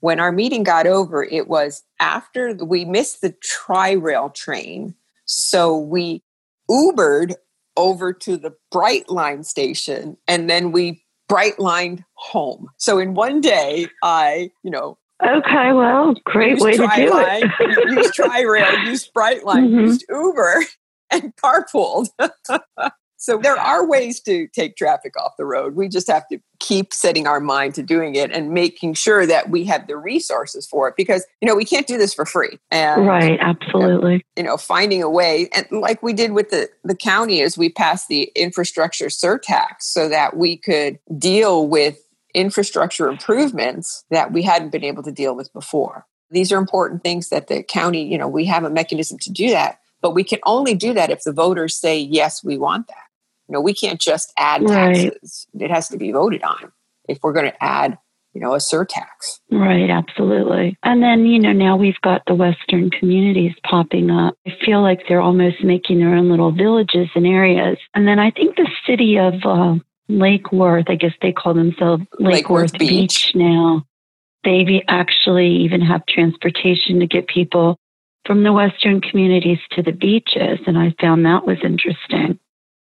When 0.00 0.20
our 0.20 0.30
meeting 0.32 0.62
got 0.62 0.86
over, 0.86 1.24
it 1.24 1.48
was 1.48 1.82
after 2.00 2.54
we 2.54 2.84
missed 2.84 3.22
the 3.22 3.34
Tri-Rail 3.42 4.30
train. 4.30 4.94
So 5.24 5.76
we 5.76 6.22
Ubered 6.70 7.34
over 7.76 8.12
to 8.12 8.36
the 8.36 8.54
Brightline 8.74 9.44
station 9.44 10.16
and 10.26 10.50
then 10.50 10.72
we 10.72 11.02
Brightlined 11.30 12.04
home. 12.14 12.68
So 12.76 12.98
in 12.98 13.14
one 13.14 13.40
day, 13.40 13.88
I, 14.02 14.50
you 14.62 14.70
know, 14.70 14.98
Okay, 15.24 15.72
well, 15.72 16.14
great 16.24 16.58
way 16.60 16.72
to 16.76 16.86
do 16.94 17.10
it. 17.16 17.88
use 17.88 18.10
Tri-Rail, 18.12 18.78
used 18.84 19.14
Brightline, 19.14 19.70
Mhm. 19.70 19.80
used 19.86 20.04
Uber, 20.10 20.62
and 21.10 21.34
carpooled. 21.36 22.08
so 23.16 23.38
there 23.38 23.56
are 23.56 23.86
ways 23.86 24.20
to 24.20 24.46
take 24.48 24.76
traffic 24.76 25.14
off 25.20 25.32
the 25.36 25.44
road. 25.44 25.74
We 25.74 25.88
just 25.88 26.10
have 26.10 26.28
to 26.28 26.38
keep 26.60 26.92
setting 26.92 27.26
our 27.26 27.40
mind 27.40 27.74
to 27.74 27.82
doing 27.82 28.14
it 28.14 28.30
and 28.30 28.50
making 28.50 28.94
sure 28.94 29.26
that 29.26 29.50
we 29.50 29.64
have 29.64 29.86
the 29.86 29.96
resources 29.96 30.66
for 30.66 30.88
it 30.88 30.94
because 30.96 31.26
you 31.40 31.48
know 31.48 31.54
we 31.54 31.64
can't 31.64 31.86
do 31.86 31.98
this 31.98 32.14
for 32.14 32.24
free. 32.24 32.58
And 32.70 33.06
Right, 33.06 33.38
absolutely. 33.40 34.24
you 34.36 34.42
know 34.42 34.56
finding 34.56 35.02
a 35.02 35.10
way 35.10 35.48
and 35.54 35.66
like 35.70 36.02
we 36.02 36.12
did 36.12 36.32
with 36.32 36.50
the 36.50 36.68
the 36.84 36.94
county 36.94 37.40
is 37.40 37.58
we 37.58 37.68
passed 37.68 38.08
the 38.08 38.30
infrastructure 38.34 39.06
surtax 39.06 39.80
so 39.80 40.08
that 40.08 40.36
we 40.36 40.56
could 40.56 40.98
deal 41.18 41.66
with 41.66 41.98
infrastructure 42.34 43.08
improvements 43.08 44.04
that 44.10 44.30
we 44.30 44.42
hadn't 44.42 44.70
been 44.70 44.84
able 44.84 45.02
to 45.02 45.12
deal 45.12 45.34
with 45.34 45.50
before 45.54 46.04
these 46.30 46.52
are 46.52 46.58
important 46.58 47.02
things 47.02 47.30
that 47.30 47.46
the 47.46 47.62
county 47.62 48.02
you 48.02 48.18
know 48.18 48.28
we 48.28 48.44
have 48.44 48.64
a 48.64 48.70
mechanism 48.70 49.18
to 49.18 49.30
do 49.30 49.50
that 49.50 49.80
but 50.06 50.14
we 50.14 50.22
can 50.22 50.38
only 50.44 50.72
do 50.72 50.94
that 50.94 51.10
if 51.10 51.22
the 51.24 51.32
voters 51.32 51.76
say 51.76 51.98
yes 51.98 52.44
we 52.44 52.56
want 52.56 52.86
that 52.86 53.06
you 53.48 53.52
know 53.52 53.60
we 53.60 53.74
can't 53.74 54.00
just 54.00 54.32
add 54.38 54.62
Right. 54.62 55.10
taxes 55.12 55.48
it 55.58 55.68
has 55.68 55.88
to 55.88 55.96
be 55.96 56.12
voted 56.12 56.44
on 56.44 56.70
if 57.08 57.18
we're 57.24 57.32
going 57.32 57.50
to 57.50 57.64
add 57.64 57.98
you 58.32 58.40
know 58.40 58.54
a 58.54 58.58
surtax 58.58 59.40
Right, 59.50 59.90
absolutely. 59.90 60.76
And 60.82 61.02
then, 61.02 61.24
you 61.24 61.38
know, 61.38 61.52
now 61.52 61.76
we've 61.76 62.00
got 62.02 62.22
the 62.26 62.34
Western 62.34 62.90
communities 62.90 63.52
popping 63.64 64.10
up. 64.10 64.34
I 64.46 64.50
feel 64.64 64.82
like 64.82 65.00
they're 65.08 65.20
almost 65.20 65.62
making 65.64 65.98
their 66.00 66.14
own 66.14 66.28
little 66.28 66.52
villages 66.52 67.08
and 67.14 67.26
areas. 67.26 67.78
And 67.94 68.06
then 68.06 68.18
I 68.18 68.30
think 68.32 68.56
the 68.56 68.68
city 68.86 69.18
of 69.18 69.34
uh, 69.44 69.76
Lake 70.08 70.52
Worth, 70.52 70.86
I 70.88 70.96
guess 70.96 71.12
they 71.22 71.32
call 71.32 71.54
themselves 71.54 72.02
Lake, 72.18 72.34
Lake 72.34 72.50
Worth 72.50 72.72
Beach. 72.72 72.88
Beach. 72.88 73.32
now. 73.34 73.86
They 74.44 74.82
actually 74.88 75.48
even 75.64 75.80
have 75.80 76.06
transportation 76.06 77.00
to 77.00 77.06
get 77.06 77.26
people 77.28 77.78
from 78.26 78.42
the 78.42 78.52
Western 78.52 79.00
communities 79.00 79.58
to 79.72 79.82
the 79.82 79.92
beaches. 79.92 80.58
And 80.66 80.78
I 80.78 80.94
found 81.00 81.24
that 81.24 81.46
was 81.46 81.58
interesting. 81.64 82.38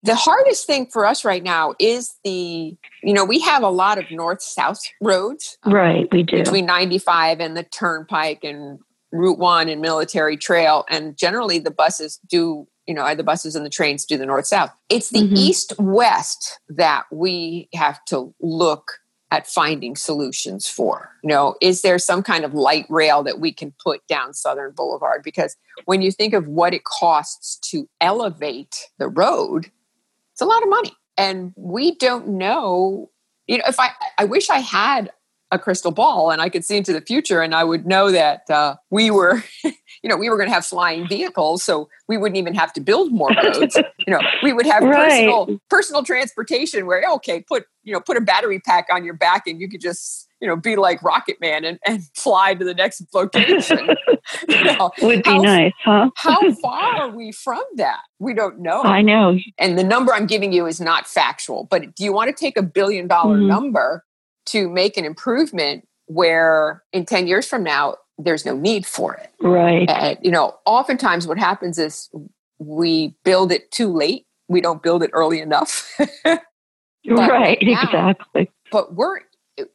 the 0.03 0.15
hardest 0.15 0.65
thing 0.65 0.85
for 0.87 1.05
us 1.05 1.25
right 1.25 1.43
now 1.43 1.73
is 1.79 2.13
the 2.23 2.75
you 3.03 3.13
know 3.13 3.25
we 3.25 3.39
have 3.39 3.63
a 3.63 3.69
lot 3.69 3.97
of 3.97 4.09
north 4.11 4.41
south 4.41 4.79
roads 5.01 5.57
um, 5.63 5.73
Right, 5.73 6.07
we 6.11 6.23
do. 6.23 6.37
between 6.37 6.65
95 6.65 7.39
and 7.41 7.57
the 7.57 7.63
turnpike 7.63 8.43
and 8.43 8.79
route 9.11 9.37
1 9.39 9.67
and 9.67 9.81
military 9.81 10.37
trail 10.37 10.85
and 10.89 11.17
generally 11.17 11.59
the 11.59 11.71
buses 11.71 12.17
do 12.29 12.65
you 12.87 12.93
know 12.93 13.13
the 13.13 13.23
buses 13.25 13.55
and 13.57 13.65
the 13.65 13.69
trains 13.69 14.05
do 14.05 14.17
the 14.17 14.25
north 14.25 14.47
south 14.47 14.71
it's 14.87 15.09
the 15.09 15.19
Mhm. 15.19 15.37
east 15.37 15.73
west 15.79 16.59
that 16.69 17.03
we 17.11 17.67
have 17.73 17.99
to 18.05 18.33
look 18.39 18.99
at 19.31 19.47
finding 19.47 19.95
solutions 19.95 20.67
for 20.67 21.11
you 21.23 21.29
know 21.29 21.55
is 21.61 21.81
there 21.81 21.99
some 21.99 22.23
kind 22.23 22.43
of 22.43 22.53
light 22.53 22.85
rail 22.89 23.23
that 23.23 23.39
we 23.39 23.51
can 23.51 23.73
put 23.83 24.05
down 24.07 24.33
southern 24.33 24.71
boulevard? 24.71 25.21
Because 25.23 25.55
when 25.85 26.01
you 26.01 26.11
think 26.11 26.33
of 26.33 26.47
what 26.47 26.73
it 26.73 26.83
costs 26.83 27.57
to 27.69 27.87
elevate 28.01 28.87
the 28.97 29.07
road 29.07 29.71
it's 30.39 30.45
a 30.45 30.45
lot 30.45 30.63
of 30.63 30.69
money. 30.69 30.93
And 31.17 31.51
we 31.57 31.95
don't 31.95 32.29
know 32.29 33.09
you 33.45 33.57
know 33.57 33.65
if 33.67 33.79
i 33.79 33.89
i 34.17 34.23
wish 34.23 34.49
i 34.49 34.59
had 34.59 35.11
a 35.51 35.59
crystal 35.59 35.91
ball 35.91 36.29
and 36.31 36.41
i 36.41 36.49
could 36.49 36.63
see 36.65 36.77
into 36.77 36.93
the 36.93 37.01
future 37.01 37.41
and 37.41 37.55
i 37.55 37.63
would 37.63 37.85
know 37.85 38.11
that 38.11 38.41
uh, 38.49 38.75
we 38.91 39.09
were 39.11 39.43
you 39.63 39.73
know 40.09 40.15
we 40.17 40.29
were 40.29 40.37
going 40.37 40.47
to 40.47 40.53
have 40.53 40.65
flying 40.65 41.07
vehicles 41.07 41.63
so 41.63 41.89
we 42.07 42.17
wouldn't 42.17 42.37
even 42.37 42.53
have 42.53 42.71
to 42.73 42.81
build 42.81 43.11
more 43.11 43.33
roads 43.43 43.77
you 44.07 44.13
know 44.13 44.23
we 44.41 44.53
would 44.53 44.65
have 44.65 44.83
Right. 44.83 45.09
personal 45.27 45.59
personal 45.69 46.03
transportation 46.03 46.85
where 46.85 47.03
okay 47.15 47.41
put 47.41 47.65
you 47.83 47.93
know 47.93 47.99
put 47.99 48.17
a 48.17 48.21
battery 48.21 48.59
pack 48.59 48.87
on 48.91 49.03
your 49.03 49.15
back 49.15 49.47
and 49.47 49.59
you 49.59 49.67
could 49.69 49.81
just 49.81 50.27
you 50.39 50.47
know 50.47 50.55
be 50.55 50.75
like 50.75 51.01
rocket 51.03 51.37
man 51.41 51.65
and, 51.65 51.79
and 51.85 52.03
fly 52.15 52.53
to 52.53 52.63
the 52.63 52.73
next 52.73 53.03
location 53.13 53.87
you 54.47 54.63
know, 54.63 54.91
Would 55.01 55.23
be 55.23 55.29
how- 55.31 55.41
nice, 55.41 55.71
huh? 55.83 56.09
how 56.15 56.51
far 56.61 56.99
are 56.99 57.09
we 57.09 57.31
from 57.31 57.63
that 57.77 58.01
we 58.19 58.33
don't 58.35 58.59
know 58.59 58.83
I 58.83 59.01
know. 59.01 59.37
and 59.57 59.77
the 59.79 59.83
number 59.83 60.13
I'm 60.13 60.27
giving 60.27 60.51
you 60.53 60.67
is 60.67 60.79
not 60.79 61.07
factual, 61.07 61.67
but 61.71 61.95
do 61.95 62.03
you 62.03 62.13
want 62.13 62.29
to 62.29 62.35
take 62.39 62.57
a 62.57 62.61
billion 62.61 63.07
dollar 63.07 63.37
Mhm. 63.39 63.47
number 63.47 64.05
to 64.49 64.69
make 64.69 64.97
an 64.97 65.05
improvement 65.05 65.87
where 66.07 66.83
in 66.91 67.05
10 67.05 67.27
years 67.27 67.47
from 67.47 67.63
now, 67.63 67.95
there's 68.17 68.45
no 68.45 68.55
need 68.55 68.85
for 68.85 69.13
it? 69.13 69.31
Right. 69.41 69.89
And, 69.89 70.17
you 70.21 70.31
know, 70.31 70.55
oftentimes 70.65 71.27
what 71.27 71.37
happens 71.37 71.77
is 71.77 72.09
we 72.59 73.15
build 73.23 73.51
it 73.51 73.71
too 73.71 73.91
late. 73.93 74.25
We 74.47 74.61
don't 74.61 74.81
build 74.83 75.03
it 75.03 75.11
early 75.13 75.39
enough. 75.39 75.89
right, 76.25 77.57
now- 77.61 77.83
exactly. 77.83 78.51
but 78.71 78.95
we're 78.95 79.19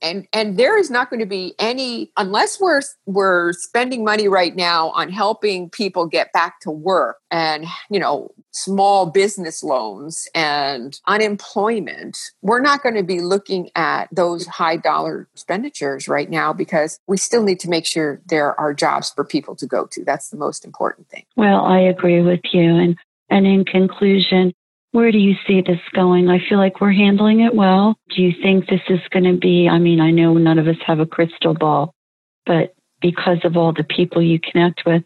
and 0.02 0.26
and 0.32 0.58
there 0.58 0.78
is 0.78 0.90
not 0.90 1.10
going 1.10 1.20
to 1.20 1.26
be 1.26 1.54
any 1.58 2.10
unless 2.16 2.60
we're 2.60 2.82
we're 3.06 3.52
spending 3.52 4.04
money 4.04 4.28
right 4.28 4.56
now 4.56 4.90
on 4.90 5.10
helping 5.10 5.70
people 5.70 6.06
get 6.06 6.32
back 6.32 6.60
to 6.60 6.70
work 6.70 7.18
and 7.30 7.66
you 7.90 8.00
know 8.00 8.30
small 8.50 9.06
business 9.06 9.62
loans 9.62 10.28
and 10.34 11.00
unemployment 11.06 12.18
we're 12.42 12.60
not 12.60 12.82
going 12.82 12.94
to 12.94 13.02
be 13.02 13.20
looking 13.20 13.70
at 13.74 14.08
those 14.12 14.46
high 14.46 14.76
dollar 14.76 15.28
expenditures 15.34 16.08
right 16.08 16.30
now 16.30 16.52
because 16.52 16.98
we 17.06 17.16
still 17.16 17.42
need 17.42 17.60
to 17.60 17.68
make 17.68 17.86
sure 17.86 18.20
there 18.26 18.58
are 18.58 18.72
jobs 18.72 19.10
for 19.10 19.24
people 19.24 19.54
to 19.56 19.66
go 19.66 19.86
to 19.86 20.04
that's 20.04 20.30
the 20.30 20.36
most 20.36 20.64
important 20.64 21.08
thing 21.08 21.24
Well, 21.36 21.64
I 21.64 21.80
agree 21.80 22.20
with 22.22 22.40
you. 22.52 22.76
And 22.76 22.96
and 23.30 23.46
in 23.46 23.64
conclusion, 23.64 24.52
where 24.94 25.10
do 25.10 25.18
you 25.18 25.34
see 25.44 25.60
this 25.60 25.80
going? 25.92 26.28
I 26.28 26.38
feel 26.48 26.58
like 26.58 26.80
we're 26.80 26.92
handling 26.92 27.40
it 27.40 27.52
well. 27.52 27.98
Do 28.14 28.22
you 28.22 28.32
think 28.40 28.68
this 28.68 28.80
is 28.88 29.00
going 29.10 29.24
to 29.24 29.36
be? 29.36 29.68
I 29.68 29.80
mean, 29.80 30.00
I 30.00 30.12
know 30.12 30.34
none 30.34 30.56
of 30.56 30.68
us 30.68 30.76
have 30.86 31.00
a 31.00 31.06
crystal 31.06 31.52
ball, 31.52 31.92
but 32.46 32.76
because 33.00 33.38
of 33.42 33.56
all 33.56 33.72
the 33.72 33.82
people 33.82 34.22
you 34.22 34.38
connect 34.38 34.82
with, 34.86 35.02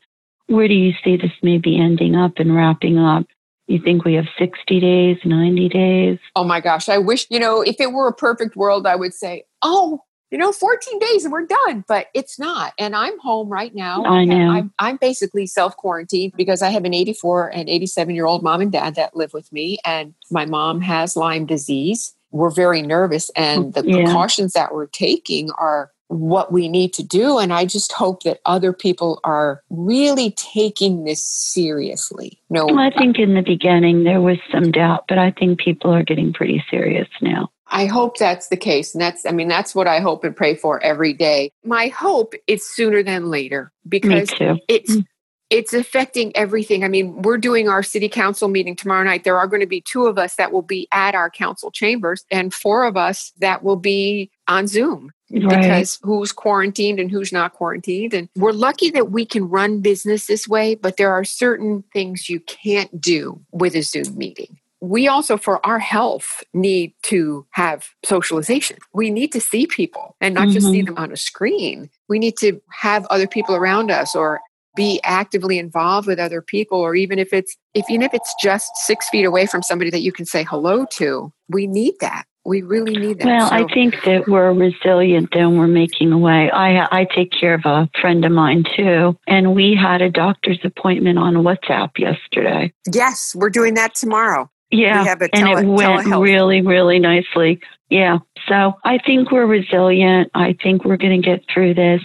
where 0.47 0.69
do 0.69 0.75
you 0.75 0.93
see 1.03 1.17
this 1.17 1.33
maybe 1.43 1.81
ending 1.81 2.17
up 2.17 2.33
and 2.37 2.55
wrapping 2.55 2.99
up? 2.99 3.25
You 3.67 3.81
think 3.83 4.05
we 4.05 4.13
have 4.13 4.27
60 4.39 4.79
days, 4.79 5.17
90 5.25 5.69
days? 5.71 6.19
Oh 6.37 6.45
my 6.45 6.61
gosh, 6.61 6.91
I 6.91 6.99
wish, 6.99 7.27
you 7.31 7.41
know, 7.41 7.63
if 7.63 7.81
it 7.81 7.91
were 7.91 8.09
a 8.09 8.15
perfect 8.15 8.57
world, 8.57 8.87
I 8.87 8.95
would 8.95 9.15
say, 9.15 9.45
oh, 9.63 10.03
you 10.31 10.39
know, 10.39 10.53
14 10.53 10.99
days 10.99 11.25
and 11.25 11.33
we're 11.33 11.47
done, 11.47 11.85
but 11.89 12.09
it's 12.15 12.39
not. 12.39 12.73
And 12.79 12.95
I'm 12.95 13.19
home 13.21 13.49
right 13.49 13.75
now. 13.75 14.05
I 14.05 14.25
know. 14.25 14.51
I'm, 14.51 14.73
I'm 14.79 14.97
basically 14.97 15.47
self 15.47 15.77
quarantined 15.77 16.33
because 16.37 16.63
I 16.63 16.69
have 16.71 16.85
an 16.85 16.95
84 16.95 17.49
and 17.49 17.69
87 17.69 18.15
year 18.15 18.27
old 18.27 18.43
mom 18.43 18.61
and 18.61 18.73
dad 18.73 18.95
that 18.97 19.17
live 19.17 19.33
with 19.33 19.51
me. 19.53 19.79
And 19.85 20.15
my 20.31 20.45
mom 20.45 20.81
has 20.83 21.17
Lyme 21.17 21.47
disease. 21.47 22.15
We're 22.31 22.51
very 22.51 22.83
nervous, 22.83 23.31
and 23.37 23.73
the 23.73 23.83
Yeah. 23.87 24.05
precautions 24.05 24.53
that 24.53 24.75
we're 24.75 24.87
taking 24.87 25.51
are 25.53 25.91
what 26.09 26.53
we 26.53 26.69
need 26.69 26.93
to 26.95 27.03
do. 27.03 27.39
And 27.39 27.53
I 27.53 27.65
just 27.65 27.93
hope 27.93 28.23
that 28.25 28.41
other 28.45 28.73
people 28.73 29.21
are 29.25 29.63
really 29.71 30.33
taking 30.33 31.05
this 31.05 31.25
seriously. 31.25 32.39
No, 32.51 32.67
Well, 32.67 32.79
I 32.79 32.91
think 32.91 33.19
in 33.19 33.35
the 33.35 33.43
beginning 33.43 34.05
there 34.05 34.21
was 34.21 34.39
some 34.53 34.73
doubt, 34.73 35.05
but 35.09 35.19
I 35.19 35.31
think 35.31 35.59
people 35.59 35.91
are 35.93 36.03
getting 36.03 36.33
pretty 36.33 36.63
serious 36.71 37.09
now. 37.21 37.51
I 37.71 37.87
hope 37.87 38.17
that's 38.17 38.49
the 38.49 38.57
case. 38.57 38.95
And 38.95 39.01
that's, 39.01 39.27
I 39.27 39.33
mean, 39.33 39.49
that's 39.49 39.75
what 39.75 39.87
I 39.87 40.01
hope 40.01 40.25
and 40.25 40.35
pray 40.35 40.55
for 40.55 40.83
every 40.83 41.13
day. 41.13 41.53
My 41.65 41.89
hope 41.89 42.35
is 42.47 42.69
sooner 42.69 43.03
than 43.03 43.31
later 43.31 43.73
because 43.89 44.31
it's, 44.69 44.97
mm. 44.97 45.05
it's 45.51 45.75
affecting 45.75 46.35
everything. 46.37 46.83
I 46.83 46.89
mean, 46.89 47.23
we're 47.23 47.39
doing 47.39 47.69
our 47.69 47.83
city 47.83 48.09
council 48.09 48.49
meeting 48.49 48.75
tomorrow 48.75 49.05
night. 49.05 49.25
There 49.25 49.39
are 49.39 49.47
going 49.47 49.61
to 49.61 49.67
be 49.67 49.83
two 49.83 50.07
of 50.07 50.19
us 50.19 50.37
that 50.37 50.53
will 50.53 50.63
be 50.63 50.89
at 50.93 51.15
our 51.15 51.31
council 51.31 51.71
chambers 51.71 52.25
and 52.31 52.55
four 52.55 52.85
of 52.85 52.97
us 52.97 53.33
that 53.41 53.63
will 53.63 53.77
be 53.77 54.31
on 54.47 54.67
Zoom. 54.67 55.13
Right. 55.31 55.61
Because 55.61 55.99
who's 56.03 56.33
quarantined 56.33 56.99
and 56.99 57.11
who's 57.11 57.33
not 57.33 57.53
quarantined. 57.53 58.15
And 58.15 58.31
we're 58.35 58.53
lucky 58.53 58.89
that 58.93 59.11
we 59.11 59.27
can 59.27 59.47
run 59.47 59.83
business 59.83 60.27
this 60.27 60.49
way, 60.49 60.75
but 60.75 60.97
there 60.97 61.13
are 61.13 61.23
certain 61.23 61.85
things 61.93 62.31
you 62.31 62.41
can't 62.41 62.99
do 62.99 63.39
with 63.53 63.75
a 63.75 63.83
Zoom 63.83 64.17
meeting 64.17 64.59
we 64.81 65.09
also 65.09 65.37
for 65.37 65.65
our 65.67 65.79
health 65.79 66.43
need 66.55 66.95
to 67.03 67.47
have 67.51 67.89
socialization. 68.05 68.79
We 68.93 69.11
need 69.11 69.33
to 69.33 69.41
see 69.41 69.67
people 69.67 70.17
and 70.21 70.35
not 70.35 70.45
mm-hmm. 70.45 70.53
just 70.53 70.67
see 70.67 70.79
mm-hmm. 70.79 70.95
them 70.95 70.99
on 70.99 71.13
a 71.13 71.17
screen. 71.17 71.91
We 72.09 72.19
need 72.19 72.37
to 72.39 72.61
have 72.71 73.07
other 73.07 73.27
people 73.27 73.55
around 73.55 73.91
us 73.91 74.15
or 74.15 74.41
be 74.77 75.01
actively 75.03 75.59
involved 75.59 76.07
with 76.07 76.21
other 76.21 76.41
people 76.41 76.79
or 76.79 76.95
even 76.95 77.19
if 77.19 77.33
it's 77.33 77.57
if 77.75 77.91
even 77.91 78.03
if 78.03 78.15
it's 78.15 78.33
just 78.41 78.71
six 78.77 79.09
feet 79.09 79.25
away 79.25 79.45
from 79.45 79.61
somebody 79.63 79.91
that 79.91 80.03
you 80.03 80.13
can 80.13 80.25
say 80.25 80.45
hello 80.45 80.87
to 80.93 81.33
we 81.49 81.67
need 81.67 81.95
that. 82.01 82.25
We 82.45 82.63
really 82.63 82.97
need 82.97 83.19
that. 83.19 83.27
Well 83.27 83.49
so, 83.49 83.55
i 83.57 83.65
think 83.75 83.97
that 84.05 84.29
we're 84.29 84.53
resilient 84.53 85.31
and 85.33 85.59
we're 85.59 85.67
making 85.67 86.13
a 86.13 86.19
way. 86.19 86.49
I 86.53 86.87
i 87.01 87.09
take 87.13 87.33
care 87.33 87.55
of 87.55 87.63
a 87.65 87.91
friend 88.01 88.25
of 88.25 88.31
mine 88.31 88.65
too 88.77 89.19
and 89.27 89.53
we 89.57 89.75
had 89.75 90.01
a 90.01 90.11
doctor's 90.11 90.61
appointment 90.63 91.19
on 91.19 91.35
whatsapp 91.35 91.91
yesterday. 91.99 92.73
Yes 92.87 93.35
we're 93.35 93.51
doing 93.51 93.75
that 93.75 93.97
tomorrow 93.97 94.49
yeah, 94.71 95.15
tele- 95.15 95.31
and 95.33 95.49
it 95.49 95.67
went 95.67 96.07
really, 96.07 96.63
really 96.63 96.99
nicely. 96.99 97.61
Yeah. 97.91 98.19
So 98.49 98.75
I 98.85 98.99
think 98.99 99.31
we're 99.31 99.47
resilient. 99.47 100.31
I 100.35 100.57
think 100.63 100.85
we're 100.85 100.97
going 100.97 101.21
to 101.21 101.27
get 101.27 101.45
through 101.53 101.75
this. 101.75 102.03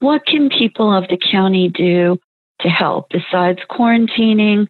What 0.00 0.26
can 0.26 0.48
people 0.50 0.94
of 0.94 1.08
the 1.08 1.18
county 1.18 1.68
do 1.68 2.18
to 2.60 2.68
help 2.68 3.08
besides 3.10 3.58
quarantining? 3.70 4.68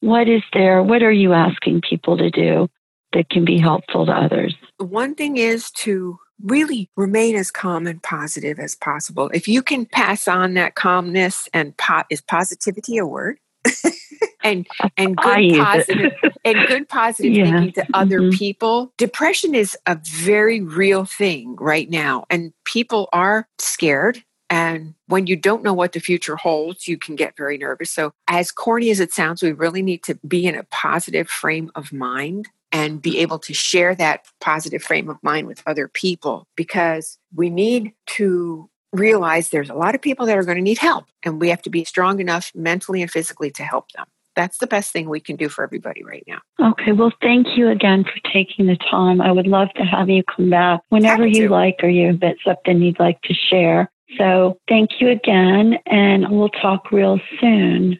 What 0.00 0.28
is 0.28 0.42
there? 0.52 0.82
What 0.82 1.02
are 1.02 1.12
you 1.12 1.32
asking 1.32 1.80
people 1.88 2.16
to 2.18 2.30
do 2.30 2.68
that 3.12 3.30
can 3.30 3.44
be 3.44 3.58
helpful 3.58 4.06
to 4.06 4.12
others? 4.12 4.54
One 4.78 5.14
thing 5.14 5.38
is 5.38 5.70
to 5.72 6.18
really 6.42 6.90
remain 6.96 7.34
as 7.34 7.50
calm 7.50 7.86
and 7.86 8.02
positive 8.02 8.58
as 8.58 8.74
possible. 8.74 9.30
If 9.32 9.48
you 9.48 9.62
can 9.62 9.86
pass 9.86 10.28
on 10.28 10.54
that 10.54 10.74
calmness 10.74 11.48
and 11.54 11.76
po- 11.76 12.04
is 12.10 12.20
positivity 12.20 12.98
a 12.98 13.06
word? 13.06 13.38
and 14.44 14.66
and 14.96 15.16
good 15.16 15.54
positive 15.56 16.12
and 16.44 16.68
good 16.68 16.88
positive 16.88 17.32
yeah. 17.34 17.44
thinking 17.44 17.72
to 17.72 17.86
other 17.94 18.20
mm-hmm. 18.20 18.36
people. 18.36 18.92
Depression 18.96 19.54
is 19.54 19.76
a 19.86 19.98
very 20.04 20.60
real 20.60 21.04
thing 21.04 21.56
right 21.56 21.90
now, 21.90 22.24
and 22.30 22.52
people 22.64 23.08
are 23.12 23.48
scared. 23.58 24.22
And 24.48 24.94
when 25.08 25.26
you 25.26 25.34
don't 25.34 25.64
know 25.64 25.74
what 25.74 25.92
the 25.92 25.98
future 25.98 26.36
holds, 26.36 26.86
you 26.86 26.96
can 26.96 27.16
get 27.16 27.36
very 27.36 27.58
nervous. 27.58 27.90
So, 27.90 28.12
as 28.28 28.52
corny 28.52 28.90
as 28.90 29.00
it 29.00 29.12
sounds, 29.12 29.42
we 29.42 29.52
really 29.52 29.82
need 29.82 30.04
to 30.04 30.14
be 30.26 30.46
in 30.46 30.54
a 30.54 30.62
positive 30.64 31.28
frame 31.28 31.70
of 31.74 31.92
mind 31.92 32.48
and 32.72 33.02
be 33.02 33.18
able 33.18 33.38
to 33.40 33.54
share 33.54 33.94
that 33.94 34.26
positive 34.40 34.82
frame 34.82 35.08
of 35.08 35.22
mind 35.22 35.46
with 35.46 35.62
other 35.66 35.88
people 35.88 36.46
because 36.56 37.18
we 37.34 37.48
need 37.48 37.92
to 38.06 38.68
realize 38.98 39.50
there's 39.50 39.70
a 39.70 39.74
lot 39.74 39.94
of 39.94 40.02
people 40.02 40.26
that 40.26 40.36
are 40.36 40.44
going 40.44 40.56
to 40.56 40.62
need 40.62 40.78
help 40.78 41.06
and 41.22 41.40
we 41.40 41.48
have 41.48 41.62
to 41.62 41.70
be 41.70 41.84
strong 41.84 42.20
enough 42.20 42.52
mentally 42.54 43.02
and 43.02 43.10
physically 43.10 43.50
to 43.50 43.62
help 43.62 43.92
them 43.92 44.06
that's 44.36 44.58
the 44.58 44.66
best 44.66 44.92
thing 44.92 45.08
we 45.08 45.18
can 45.18 45.34
do 45.34 45.48
for 45.48 45.64
everybody 45.64 46.04
right 46.04 46.22
now. 46.28 46.40
Okay. 46.60 46.92
Well, 46.92 47.12
thank 47.22 47.56
you 47.56 47.68
again 47.70 48.04
for 48.04 48.32
taking 48.32 48.66
the 48.66 48.76
time. 48.76 49.20
I 49.20 49.32
would 49.32 49.46
love 49.46 49.68
to 49.76 49.82
have 49.82 50.08
you 50.08 50.22
come 50.24 50.50
back 50.50 50.82
whenever 50.90 51.26
you 51.26 51.48
like 51.48 51.76
or 51.82 51.88
you 51.88 52.08
have 52.08 52.34
something 52.44 52.80
you'd 52.80 53.00
like 53.00 53.20
to 53.22 53.34
share. 53.34 53.90
So 54.18 54.60
thank 54.68 55.00
you 55.00 55.08
again, 55.08 55.78
and 55.86 56.30
we'll 56.30 56.50
talk 56.50 56.92
real 56.92 57.18
soon. 57.40 57.98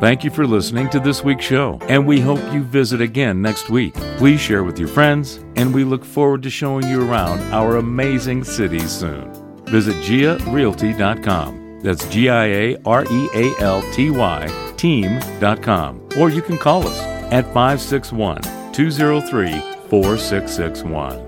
Thank 0.00 0.22
you 0.22 0.30
for 0.30 0.46
listening 0.46 0.88
to 0.90 1.00
this 1.00 1.24
week's 1.24 1.44
show, 1.44 1.78
and 1.88 2.06
we 2.06 2.20
hope 2.20 2.38
you 2.52 2.62
visit 2.62 3.00
again 3.00 3.42
next 3.42 3.68
week. 3.68 3.94
Please 4.16 4.40
share 4.40 4.62
with 4.62 4.78
your 4.78 4.86
friends, 4.88 5.40
and 5.56 5.74
we 5.74 5.82
look 5.82 6.04
forward 6.04 6.42
to 6.44 6.50
showing 6.50 6.86
you 6.88 7.02
around 7.10 7.40
our 7.52 7.76
amazing 7.78 8.44
city 8.44 8.78
soon. 8.78 9.32
Visit 9.64 9.96
giarealty.com. 9.96 11.80
That's 11.82 12.08
G 12.08 12.28
I 12.28 12.44
A 12.46 12.76
R 12.84 13.04
E 13.10 13.28
A 13.34 13.60
L 13.60 13.82
T 13.92 14.10
Y 14.10 14.68
team.com. 14.78 16.08
Or 16.16 16.30
you 16.30 16.40
can 16.40 16.56
call 16.56 16.86
us 16.86 16.98
at 17.32 17.44
561 17.52 18.40
203 18.72 19.60
4661. 19.90 21.27